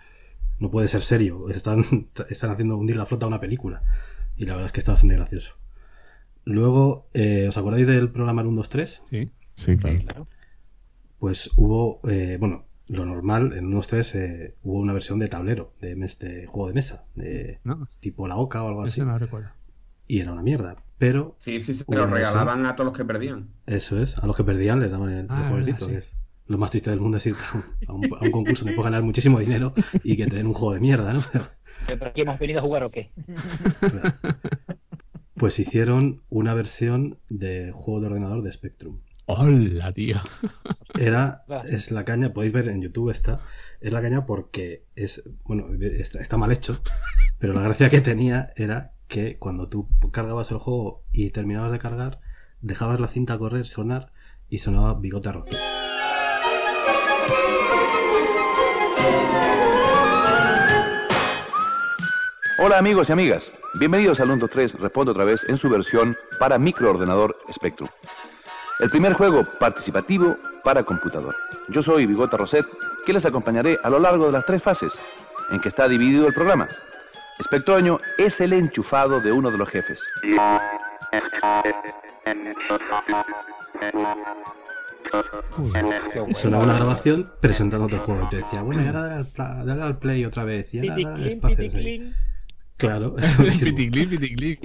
[0.59, 1.49] No puede ser serio.
[1.49, 1.83] Están,
[2.29, 3.83] están haciendo hundir la flota a una película.
[4.35, 5.55] Y la verdad es que está bastante gracioso.
[6.45, 9.03] Luego, eh, ¿os acordáis del programa el 1, 2, 3?
[9.09, 9.31] Sí.
[9.55, 10.27] Sí, claro.
[11.19, 15.27] Pues hubo, eh, bueno, lo normal, en 1, 2, 3 eh, hubo una versión de
[15.29, 18.99] tablero, de, mes- de juego de mesa, de No, tipo la OCA o algo así.
[19.01, 19.49] no lo recuerdo.
[20.07, 20.75] Y era una mierda.
[20.97, 22.11] Pero Sí, sí, se lo versión.
[22.11, 23.49] regalaban a todos los que perdían.
[23.65, 25.87] Eso es, a los que perdían les daban el, Ah, jueguecito,
[26.47, 28.75] lo más triste del mundo es ir a un, a un- a un concurso donde
[28.75, 29.73] puedes ganar muchísimo dinero
[30.03, 31.21] y que te den un juego de mierda, ¿no?
[31.87, 33.11] ¿Pero aquí hemos venido a jugar o qué?
[35.35, 38.99] Pues hicieron una versión de juego de ordenador de Spectrum.
[39.25, 40.17] ¡Hola, tío!
[40.99, 43.39] Era, es la caña, podéis ver en YouTube esta,
[43.79, 46.81] es la caña porque es, bueno, está, está mal hecho,
[47.39, 51.79] pero la gracia que tenía era que cuando tú cargabas el juego y terminabas de
[51.79, 52.19] cargar,
[52.59, 54.11] dejabas la cinta correr, sonar
[54.49, 55.59] y sonaba bigote arrocero.
[62.59, 67.37] Hola amigos y amigas, bienvenidos al 123 Responde otra vez en su versión para microordenador
[67.51, 67.89] Spectrum.
[68.79, 71.35] El primer juego participativo para computador.
[71.69, 72.65] Yo soy Bigota Roset,
[73.05, 74.99] que les acompañaré a lo largo de las tres fases
[75.51, 76.67] en que está dividido el programa.
[77.41, 80.03] Spectroño es el enchufado de uno de los jefes.
[86.33, 89.63] Sonaba una grabación presentándote el juego y te decía, bueno, y ahora dale al, pla-
[89.65, 91.69] dale al play otra vez y ahora dale al espacio.
[92.77, 93.15] Claro.
[93.63, 94.57] Piticlin, piticlin.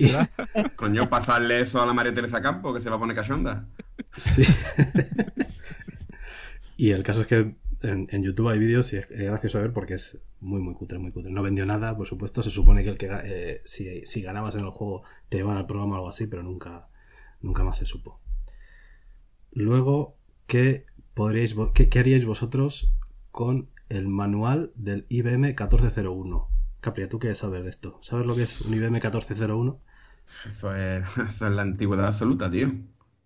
[0.77, 3.65] Coño, pasarle eso a la María Teresa Campo, que se va a poner cachonda.
[6.79, 10.21] Y el caso es que en, YouTube hay vídeos y es, gracioso ver porque es
[10.41, 11.33] muy, muy cutre, muy cutre.
[11.33, 12.41] No vendió nada, por supuesto.
[12.41, 15.67] Se supone que el que eh, si, si ganabas en el juego te llevaban al
[15.67, 16.89] programa o algo así, pero nunca,
[17.41, 18.21] nunca más se supo.
[19.51, 22.95] Luego, ¿qué, podríais, qué haríais vosotros
[23.33, 26.49] con el manual del IBM 1401?
[26.81, 27.99] Capri, ¿tú qué sabes de esto?
[28.03, 29.81] ¿Sabes lo que es un IBM 1401?
[30.49, 32.73] Eso es, eso es la antigüedad absoluta, tío.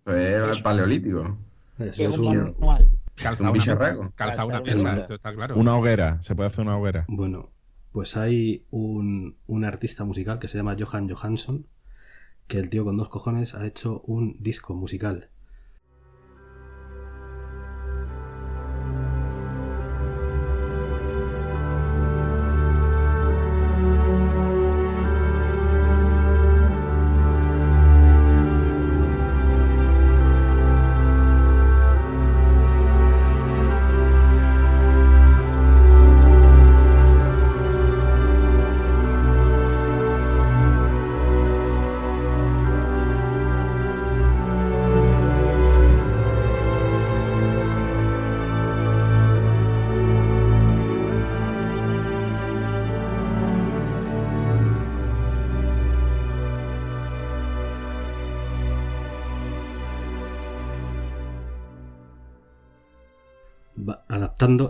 [0.05, 1.37] Eso es el paleolítico.
[1.79, 2.25] Eso Es un
[2.57, 2.89] manual.
[3.15, 4.11] Calza Un una.
[4.15, 5.03] Calza una mesa.
[5.03, 5.55] eso está claro.
[5.55, 7.05] Una hoguera, se puede hacer una hoguera.
[7.07, 7.51] Bueno,
[7.91, 11.67] pues hay un, un artista musical que se llama Johan Johansson,
[12.47, 15.29] que el tío con dos cojones ha hecho un disco musical.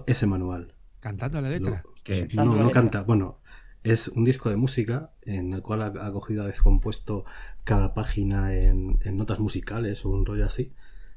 [0.07, 0.73] Ese manual.
[0.99, 1.83] Cantando la letra.
[2.33, 3.03] No, no canta.
[3.03, 3.39] Bueno,
[3.83, 7.25] es un disco de música en el cual ha, ha cogido, ha descompuesto
[7.63, 10.73] cada página en, en notas musicales o un rollo así.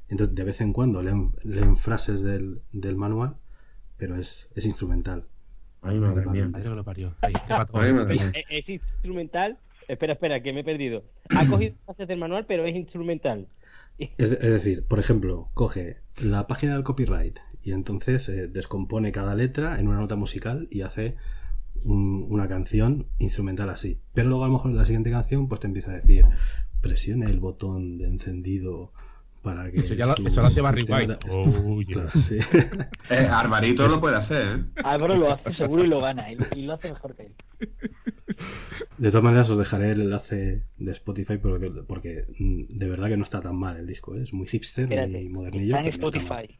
[0.09, 3.37] Entonces, de vez en cuando leen, leen frases del, del manual,
[3.97, 5.27] pero es, es instrumental.
[5.81, 6.47] Ay, madre mía.
[6.47, 7.15] Madre que lo parió.
[7.21, 7.81] Ahí, te va todo.
[7.81, 8.31] Ay, madre Es, mía.
[8.49, 9.57] es instrumental.
[9.87, 11.03] Espera, espera, que me he perdido.
[11.29, 13.47] Ha cogido frases del manual, pero es instrumental.
[13.97, 19.35] Es, es decir, por ejemplo, coge la página del copyright y entonces eh, descompone cada
[19.35, 21.15] letra en una nota musical y hace
[21.85, 23.99] un- una canción instrumental así.
[24.13, 26.25] Pero luego a lo mejor en la siguiente canción pues te empieza a decir
[26.81, 28.91] presione el botón de encendido
[29.41, 29.79] para que...
[29.79, 31.17] Eso ya lo- eso lo hace Barry White.
[31.29, 31.93] Oh, yeah.
[31.93, 32.37] Claro, sí.
[33.09, 34.63] Eh, Alvarito lo puede hacer, ¿eh?
[34.83, 36.31] Álvaro lo hace seguro y lo gana.
[36.31, 37.35] Y, y lo hace mejor que él.
[38.97, 43.17] De todas maneras os dejaré el enlace de Spotify porque, porque mm, de verdad que
[43.17, 44.23] no está tan mal el disco, ¿eh?
[44.23, 45.11] es muy hipster, Espérate.
[45.11, 45.75] muy modernillo.
[45.77, 46.19] Está en no está.
[46.19, 46.59] Spotify.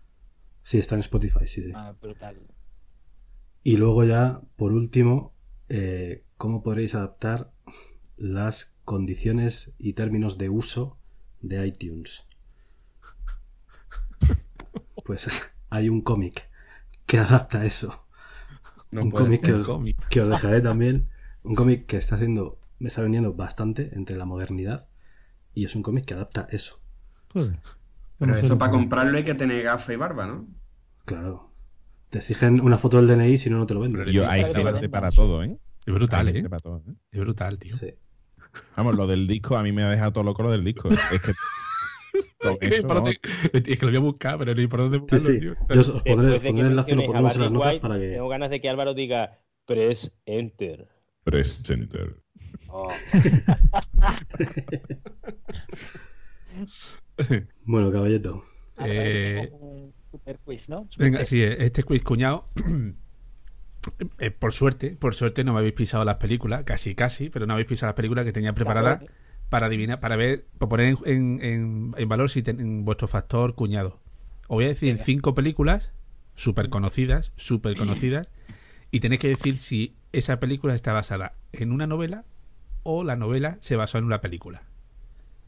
[0.67, 1.71] Sí, está en Spotify, sí, sí.
[1.73, 2.41] Ah, brutal.
[3.63, 5.33] Y luego ya, por último,
[5.69, 7.53] eh, ¿cómo podréis adaptar
[8.17, 10.99] las condiciones y términos de uso
[11.39, 12.27] de iTunes?
[15.05, 15.29] Pues
[15.69, 16.49] hay un cómic
[17.05, 18.05] que adapta eso.
[18.91, 19.95] No un cómic que os, cómic.
[20.09, 21.07] que os dejaré también.
[21.43, 24.89] Un cómic que está haciendo, me está vendiendo bastante entre la modernidad
[25.53, 26.81] y es un cómic que adapta eso.
[27.31, 27.57] Joder.
[28.19, 30.56] Pero eso para comprarlo hay que tener gafa y barba, ¿no?
[31.07, 31.53] Claro.
[32.09, 34.07] Te exigen una foto del DNI si no, no te lo venden.
[34.07, 35.57] Yo, hay gente para todo, ¿eh?
[35.85, 36.33] Es brutal, Hay ¿eh?
[36.33, 36.93] gente para todo, ¿eh?
[37.11, 37.77] Es brutal, tío.
[37.77, 37.93] Sí.
[38.75, 40.89] Vamos, lo del disco a mí me ha dejado todo loco lo del disco.
[40.89, 41.31] Es que.
[42.41, 42.83] eso,
[43.53, 45.39] es lo voy a buscar, pero ni por dónde buscarlo, sí.
[45.39, 45.55] tío.
[45.69, 48.09] Yo os pondré, el enlace, lo pondremos en las notas White, para que.
[48.09, 50.89] Tengo ganas de que Álvaro diga Press Enter.
[51.23, 52.17] Presenter.
[52.67, 52.89] Oh.
[57.65, 58.43] Bueno, caballito.
[58.79, 59.51] Eh,
[60.17, 60.87] super quiz, ¿no?
[60.97, 62.45] Venga, sí, este quiz cuñado.
[64.19, 67.53] eh, por suerte, por suerte no me habéis pisado las películas, casi casi, pero no
[67.53, 69.03] habéis pisado las películas que tenía preparadas
[69.49, 73.55] para adivinar, para ver, para poner en, en- en- en valor si ten- vuestro factor
[73.55, 73.99] cuñado.
[74.43, 75.05] Os voy a decir Venga.
[75.05, 75.91] cinco películas
[76.35, 78.27] súper conocidas, súper conocidas,
[78.91, 82.25] y tenéis que decir si esa película está basada en una novela
[82.83, 84.63] o la novela se basó en una película.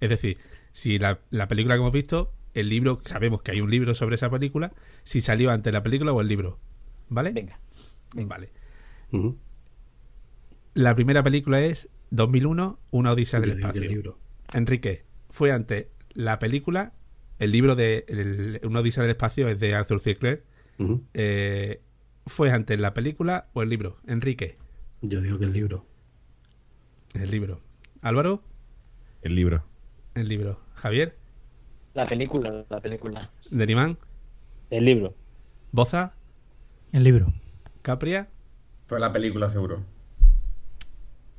[0.02, 0.38] Es decir,
[0.74, 4.16] si la, la película que hemos visto, el libro, sabemos que hay un libro sobre
[4.16, 4.74] esa película,
[5.04, 6.60] si salió antes la película o el libro.
[7.10, 7.32] ¿Vale?
[7.32, 7.60] Venga.
[8.16, 8.50] Vale.
[10.74, 13.82] La primera película es 2001, Una Odisea del Espacio.
[13.82, 14.20] el libro.
[14.54, 16.94] Enrique, fue antes la película,
[17.40, 20.16] el libro de el- Una Odisea del Espacio es de Arthur C.
[20.16, 20.44] Clarke.
[21.14, 21.82] Eh,
[22.26, 23.98] ¿Fue antes la película o el libro?
[24.08, 24.58] Enrique,
[25.02, 25.86] Yo digo que el libro.
[27.16, 27.62] el libro.
[28.02, 28.44] Álvaro,
[29.22, 29.66] El libro.
[30.16, 30.62] el libro.
[30.76, 31.18] Javier,
[31.94, 33.30] La película, la película.
[33.52, 33.98] Derimán,
[34.70, 35.14] El libro.
[35.72, 36.14] Boza,
[36.92, 37.34] El libro.
[37.82, 38.28] Capria.
[38.88, 39.82] Fue la película, seguro.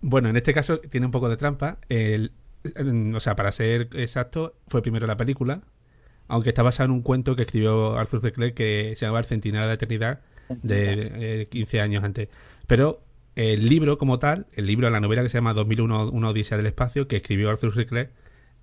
[0.01, 1.79] Bueno, en este caso tiene un poco de trampa.
[1.89, 2.33] El,
[2.75, 5.63] en- o sea, para ser exacto, fue primero la película,
[6.29, 8.33] aunque está basado en un cuento que escribió Arthur C.
[8.33, 12.29] Clarke que se llama El Centinela de la Eternidad, de eh, 15 años antes.
[12.67, 13.03] Pero
[13.37, 16.67] el libro como tal, el libro, la novela que se llama 2001, Una Odisea del
[16.67, 17.87] Espacio, que escribió Arthur C.
[17.87, 18.13] Clarke,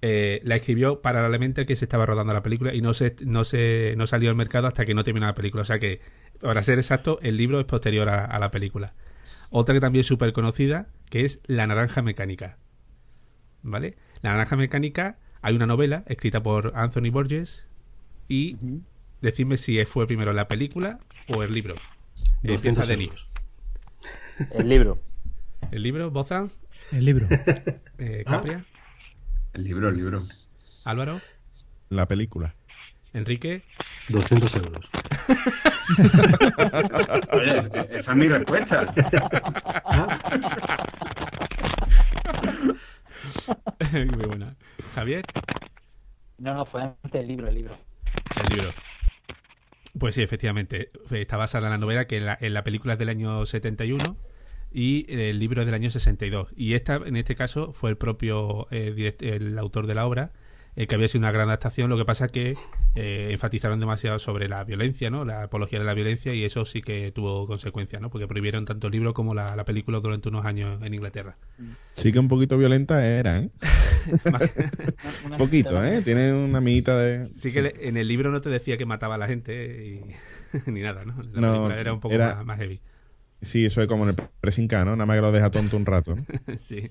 [0.02, 3.44] eh, la escribió paralelamente a que se estaba rodando la película y no se, no
[3.44, 5.62] se no salió al mercado hasta que no terminó la película.
[5.62, 6.02] O sea que,
[6.42, 8.94] para ser exacto, el libro es posterior a, a la película.
[9.50, 12.58] Otra que también es súper conocida, que es La Naranja Mecánica.
[13.64, 13.98] ¿Vale?
[14.22, 17.66] La Naranja Mecánica, hay una novela escrita por Anthony Borges
[18.28, 18.58] y
[19.22, 21.76] decidme si fue primero la película o el libro.
[22.44, 23.08] Eh, 200 Empieza Denis.
[23.10, 23.30] euros.
[24.54, 25.02] El libro.
[25.72, 26.12] ¿El libro?
[26.12, 26.52] ¿Bozan?
[26.92, 27.28] El libro.
[28.00, 28.44] Eh, Ah.
[29.54, 30.22] El libro, el libro.
[30.86, 31.20] ¿Álvaro?
[31.90, 32.54] La película.
[33.14, 33.64] ¿Enrique?
[34.10, 34.90] 200 euros.
[37.32, 38.94] Oye, esa es mi respuesta.
[43.92, 44.56] Muy buena.
[44.94, 45.24] ¿Javier?
[46.38, 47.78] No, no, fue antes el libro, el libro.
[48.36, 48.74] El libro.
[49.98, 50.92] Pues sí, efectivamente.
[51.10, 54.18] Está basada en la novela que en la, en la película es del año 71
[54.72, 56.50] y el libro es del año 62.
[56.56, 60.32] Y esta, en este caso, fue el propio eh, direct- el autor de la obra,
[60.76, 61.90] eh, que había sido una gran adaptación.
[61.90, 62.56] Lo que pasa que
[62.96, 65.26] eh, enfatizaron demasiado sobre la violencia, ¿no?
[65.26, 68.10] La apología de la violencia y eso sí que tuvo consecuencias, ¿no?
[68.12, 71.38] Porque prohibieron tanto el libro como la, la película durante unos años en Inglaterra.
[71.96, 73.50] Sí que un poquito violenta era, ¿eh?
[75.26, 76.02] Una poquito, ¿eh?
[76.02, 77.30] Tiene una mitad de...
[77.32, 79.86] Sí que le- en el libro no te decía que mataba a la gente
[80.56, 81.16] y, ni nada, ¿no?
[81.34, 82.80] La No, película era un poco era- más, más heavy.
[83.42, 84.96] Sí, eso es como en el pressing ¿no?
[84.96, 86.16] Nada más que lo deja tonto un rato.
[86.16, 86.26] ¿no?
[86.58, 86.90] sí.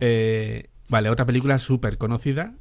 [0.00, 2.54] Eh, vale, otra película súper conocida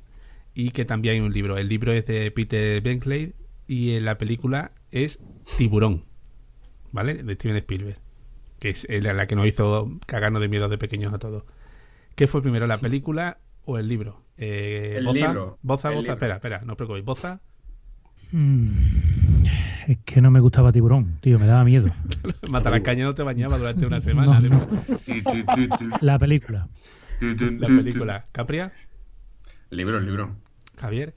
[0.53, 1.57] y que también hay un libro.
[1.57, 3.33] El libro es de Peter Benkley
[3.67, 5.19] y en la película es
[5.57, 6.05] Tiburón,
[6.91, 7.23] ¿vale?
[7.23, 7.97] De Steven Spielberg,
[8.59, 11.43] que es la la que nos hizo cagarnos de miedo de pequeños a todos.
[12.15, 14.21] ¿Qué fue primero, la película o el libro?
[14.37, 16.13] Eh, El Boza, libro, Boza, el Boza, libro.
[16.13, 17.05] espera, espera, no os preocupéis.
[17.05, 17.41] Boza,
[18.31, 18.69] Mm,
[19.87, 21.89] Es que no me gustaba tiburón, tío, me daba miedo.
[22.49, 24.39] Mataracaña no te bañaba durante una semana.
[24.39, 24.67] No, no.
[25.05, 26.67] de- La película.
[27.21, 28.25] La película.
[28.31, 28.71] Capria,
[29.69, 30.35] Libro, el libro.
[30.77, 31.13] Javier,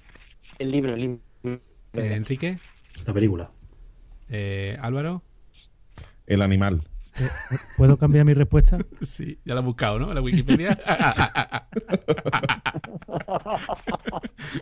[0.59, 1.19] El libro, el libro.
[1.45, 2.59] eh, Enrique,
[3.07, 3.51] La película.
[4.29, 5.23] eh, Álvaro.
[6.27, 6.83] El animal.
[7.77, 8.79] ¿Puedo cambiar mi respuesta?
[9.03, 10.13] Sí, ya la has buscado, ¿no?
[10.15, 10.79] La Wikipedia.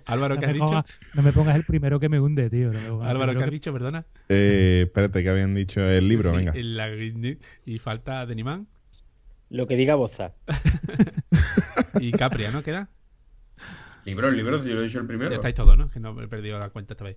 [0.06, 0.84] Álvaro, No ¿qué has dicho?
[1.14, 2.72] no me pongas el primero que me hunde, tío.
[2.72, 3.72] no me Álvaro, ¿qué has que- dicho?
[3.72, 4.04] Perdona.
[4.28, 6.52] Eh, espérate, que habían dicho el libro, Sí, venga.
[6.52, 6.86] el la-
[7.66, 8.66] y falta Denimán
[9.50, 10.32] Lo que diga Boza.
[12.00, 12.62] y Capria, ¿no?
[12.62, 12.88] ¿Queda?
[14.04, 15.30] Libro, el libro, yo lo he dicho el primero.
[15.30, 15.90] Ya estáis todos, ¿no?
[15.90, 17.16] Que no me he perdido la cuenta esta vez.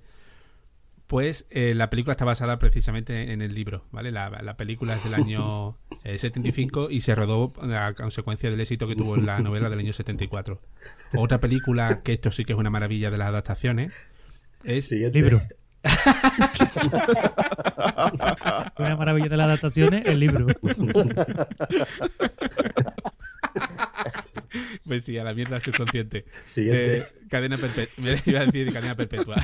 [1.09, 4.11] Pues eh, la película está basada precisamente en el libro, ¿vale?
[4.11, 5.71] La, la película es del año
[6.03, 9.91] eh, 75 y se rodó a consecuencia del éxito que tuvo la novela del año
[9.91, 10.61] 74.
[11.15, 13.91] Otra película, que esto sí que es una maravilla de las adaptaciones,
[14.63, 14.87] es...
[14.87, 15.17] Siguiente.
[15.17, 15.41] Libro.
[18.77, 20.45] Una maravilla de las adaptaciones, el libro.
[24.85, 26.25] Pues sí, a la mierda subconsciente.
[26.43, 26.97] Siguiente.
[26.99, 27.93] Eh, cadena perpetua.
[28.03, 29.35] Me iba a decir cadena perpetua.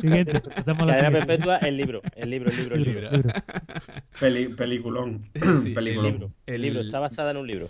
[0.00, 1.26] Siguiente, pasamos a la Cadena siguiente.
[1.26, 2.02] perpetua, el libro.
[2.16, 3.10] El libro, el libro, el libro.
[3.10, 3.32] Libro.
[4.20, 5.30] Peli- peliculón.
[5.34, 6.12] Sí, El peliculón.
[6.12, 6.32] libro.
[6.46, 7.68] El libro está basada en un libro.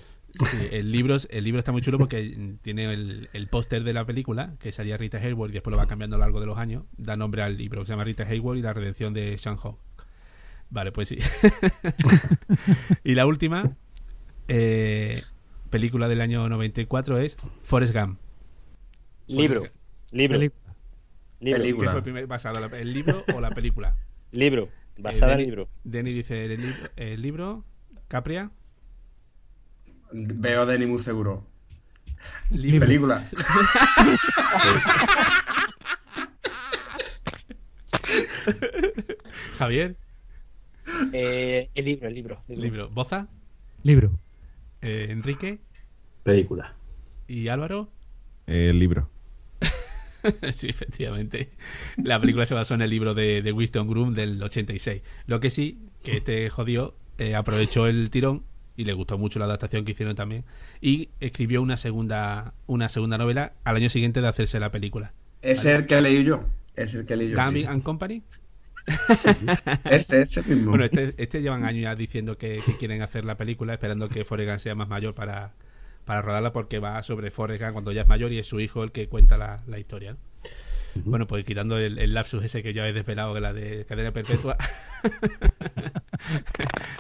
[0.49, 4.05] Sí, el libro, el libro está muy chulo porque tiene el, el póster de la
[4.05, 6.57] película, que salía Rita Hayworth y después lo va cambiando a lo largo de los
[6.57, 6.85] años.
[6.97, 9.79] Da nombre al libro, que se llama Rita Hayworth y la redención de Shang-Ho.
[10.71, 11.19] Vale, pues sí.
[13.03, 13.65] y la última
[14.47, 15.21] eh,
[15.71, 18.19] película del año 94 es Forrest Gump.
[19.29, 19.63] Libro.
[20.13, 20.39] Libro.
[20.39, 20.75] Película.
[21.41, 22.03] Libro.
[22.03, 22.65] ¿Qué fue basado?
[22.77, 23.95] ¿El libro o la película?
[24.33, 24.69] Libro.
[24.99, 25.67] Basada Eh, en libro.
[25.85, 27.65] Denny dice el, lib- el libro.
[28.09, 28.51] Capria.
[30.13, 31.47] Veo Denny muy seguro.
[32.51, 32.81] Libro.
[32.87, 33.29] Película.
[39.59, 39.97] Javier.
[41.13, 42.43] Eh, el libro, el libro.
[42.49, 42.77] el libro.
[42.85, 42.91] Libro.
[42.91, 43.29] Boza.
[43.83, 44.11] Libro.
[44.83, 45.59] Eh, Enrique.
[46.23, 46.75] Película.
[47.27, 47.89] Y Álvaro.
[48.47, 49.09] El libro.
[50.53, 51.51] sí, efectivamente.
[52.03, 55.03] La película se basó en el libro de, de Winston Groom del 86.
[55.27, 58.45] Lo que sí, que este jodido eh, aprovechó el tirón
[58.77, 60.45] y le gustó mucho la adaptación que hicieron también
[60.81, 65.13] y escribió una segunda una segunda novela al año siguiente de hacerse la película.
[65.43, 66.47] Es el que leí yo.
[66.77, 67.37] Es el que leí yo.
[67.37, 68.23] Gambit and Company.
[69.85, 70.71] Ese, ese mismo.
[70.71, 74.25] Bueno, este, este llevan años ya diciendo que, que quieren hacer la película, esperando que
[74.25, 75.53] Forrest Gump sea más mayor para,
[76.05, 78.85] para rodarla, porque va sobre Forrest Gump cuando ya es mayor y es su hijo
[78.85, 80.13] el que cuenta la, la historia.
[80.13, 80.19] ¿no?
[81.05, 84.13] Bueno, pues quitando el, el lapsus ese que ya he desvelado, que la de cadena
[84.13, 84.57] perpetua.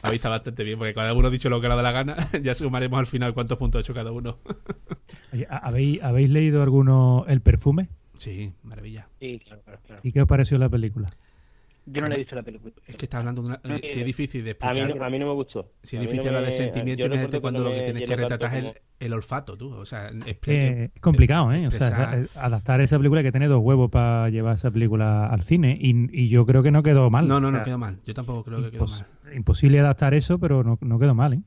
[0.02, 2.28] Habéis estado bastante bien, porque cada uno ha dicho lo que le da la gana.
[2.42, 4.38] ya sumaremos al final cuántos puntos ha hecho cada uno.
[5.32, 7.88] Oye, ¿habéis, ¿Habéis leído alguno El perfume?
[8.16, 9.08] sí, maravilla.
[9.18, 10.00] Sí, claro, claro, claro.
[10.04, 11.10] ¿Y qué os pareció la película?
[11.86, 12.72] Yo no le he visto la película.
[12.86, 13.60] Es que está hablando de una.
[13.64, 14.96] No, eh, si es difícil de A mí, explicar.
[15.00, 15.72] no, a mí no me gustó.
[15.82, 18.16] Si es difícil no hablar de me- sentimiento, yo imagínate cuando lo que tienes que
[18.16, 19.72] retratar es el, como- el olfato, tú.
[19.74, 20.10] O sea,
[20.42, 21.66] Que es complicado, ¿eh?
[21.66, 25.42] O sea, eh, adaptar esa película que tiene dos huevos para llevar esa película al
[25.44, 27.26] cine y, y yo creo que no quedó mal.
[27.26, 27.98] No, no, O no quedó mal.
[28.06, 29.34] Yo tampoco creo que quedó impos- mal.
[29.36, 31.42] Imposible adaptar eso, pero no, no quedó mal, ¿eh?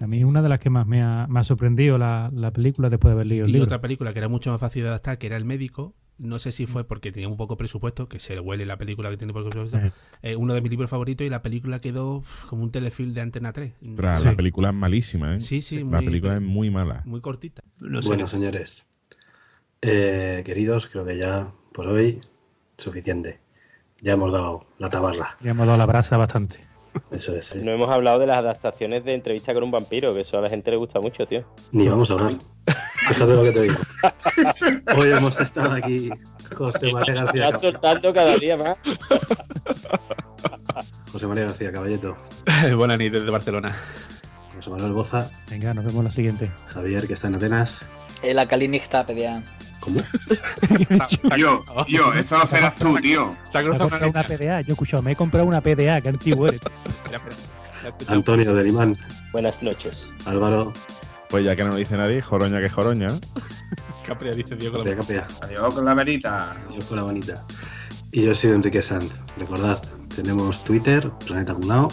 [0.00, 2.50] A mí es una de las que más me ha, me ha sorprendido la, la
[2.52, 3.66] película después de haber leído el Y libro.
[3.66, 5.94] otra película que era mucho más fácil de adaptar, que era El Médico.
[6.16, 9.16] No sé si fue porque tenía un poco presupuesto, que se huele la película que
[9.16, 9.92] tiene poco presupuesto.
[10.22, 10.36] Eh.
[10.36, 13.72] Uno de mis libros favoritos y la película quedó como un telefilm de Antena 3.
[13.96, 14.24] Tras, Sí.
[14.24, 15.40] La película es malísima, ¿eh?
[15.40, 17.02] Sí, sí, La muy- película es muy mala.
[17.04, 17.62] Muy cortita.
[17.80, 18.86] Bueno, señores.
[19.82, 22.20] Eh, queridos, creo que ya por hoy
[22.78, 23.40] suficiente.
[24.00, 25.36] Ya hemos dado la tabarra.
[25.40, 26.58] Ya hemos dado la brasa bastante.
[27.10, 27.54] Eso es.
[27.56, 27.60] ¿eh?
[27.62, 30.48] No hemos hablado de las adaptaciones de entrevista con un vampiro, que eso a la
[30.48, 31.44] gente le gusta mucho, tío.
[31.72, 32.32] Ni vamos a hablar.
[33.10, 33.74] Eso es lo que te digo.
[35.00, 36.10] Hoy hemos estado aquí
[36.54, 38.76] José María García, Estás soltando cada día más.
[41.12, 42.16] José María García Caballeto,
[42.76, 43.76] Buenas noches desde Barcelona.
[44.56, 46.50] José Manuel Boza, Venga, nos vemos la siguiente.
[46.68, 47.80] Javier que está en Atenas.
[48.22, 49.42] El Alcalinista PDA.
[49.80, 50.00] ¿Cómo?
[51.36, 53.36] Tío, tío, eso lo serás tú, tío.
[53.52, 55.60] Se ha Me he cruzado comprado una PDA, yo he escuchado, me he comprado una
[55.60, 56.60] PDA, que antiguo eres.
[58.08, 58.96] Antonio del Imán,
[59.30, 60.08] Buenas noches.
[60.24, 60.72] Álvaro,
[61.34, 63.08] Pues ya que no lo dice nadie, joroña que joroña.
[64.06, 64.78] Capria dice Diego.
[64.78, 66.52] Capea Capea, Adiós con la verita.
[66.72, 67.44] yo con la bonita.
[68.12, 69.12] Y yo soy Enrique Sanz.
[69.36, 69.82] Recordad,
[70.14, 71.88] tenemos Twitter, Planeta Cunao.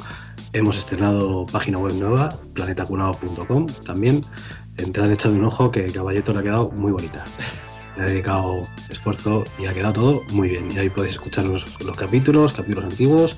[0.54, 4.22] Hemos estrenado página web nueva, planetacunao.com también.
[4.78, 7.24] Entrad, echad un ojo que Caballeto le ha quedado muy bonita.
[7.98, 10.72] le ha dedicado esfuerzo y ha quedado todo muy bien.
[10.72, 13.38] Y ahí podéis escuchar los, los capítulos, capítulos antiguos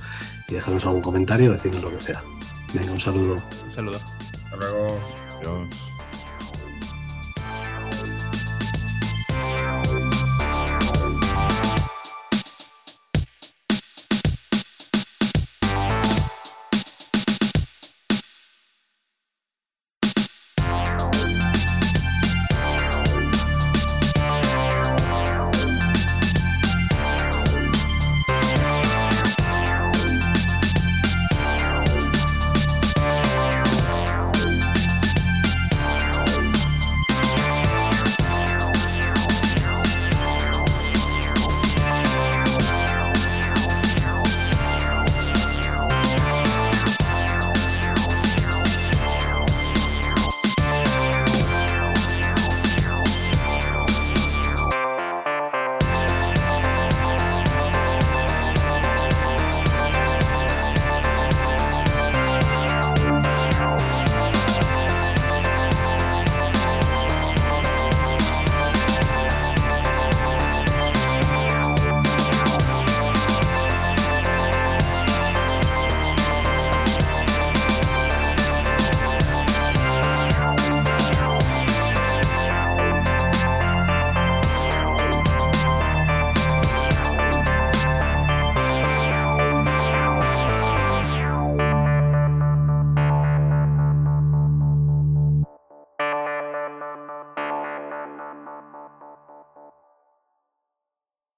[0.49, 2.22] y dejarnos algún comentario, decirnos lo que sea.
[2.74, 3.36] Venga, un saludo.
[3.36, 3.99] Un saludo.
[4.43, 4.97] Hasta luego.
[5.39, 5.93] Adiós.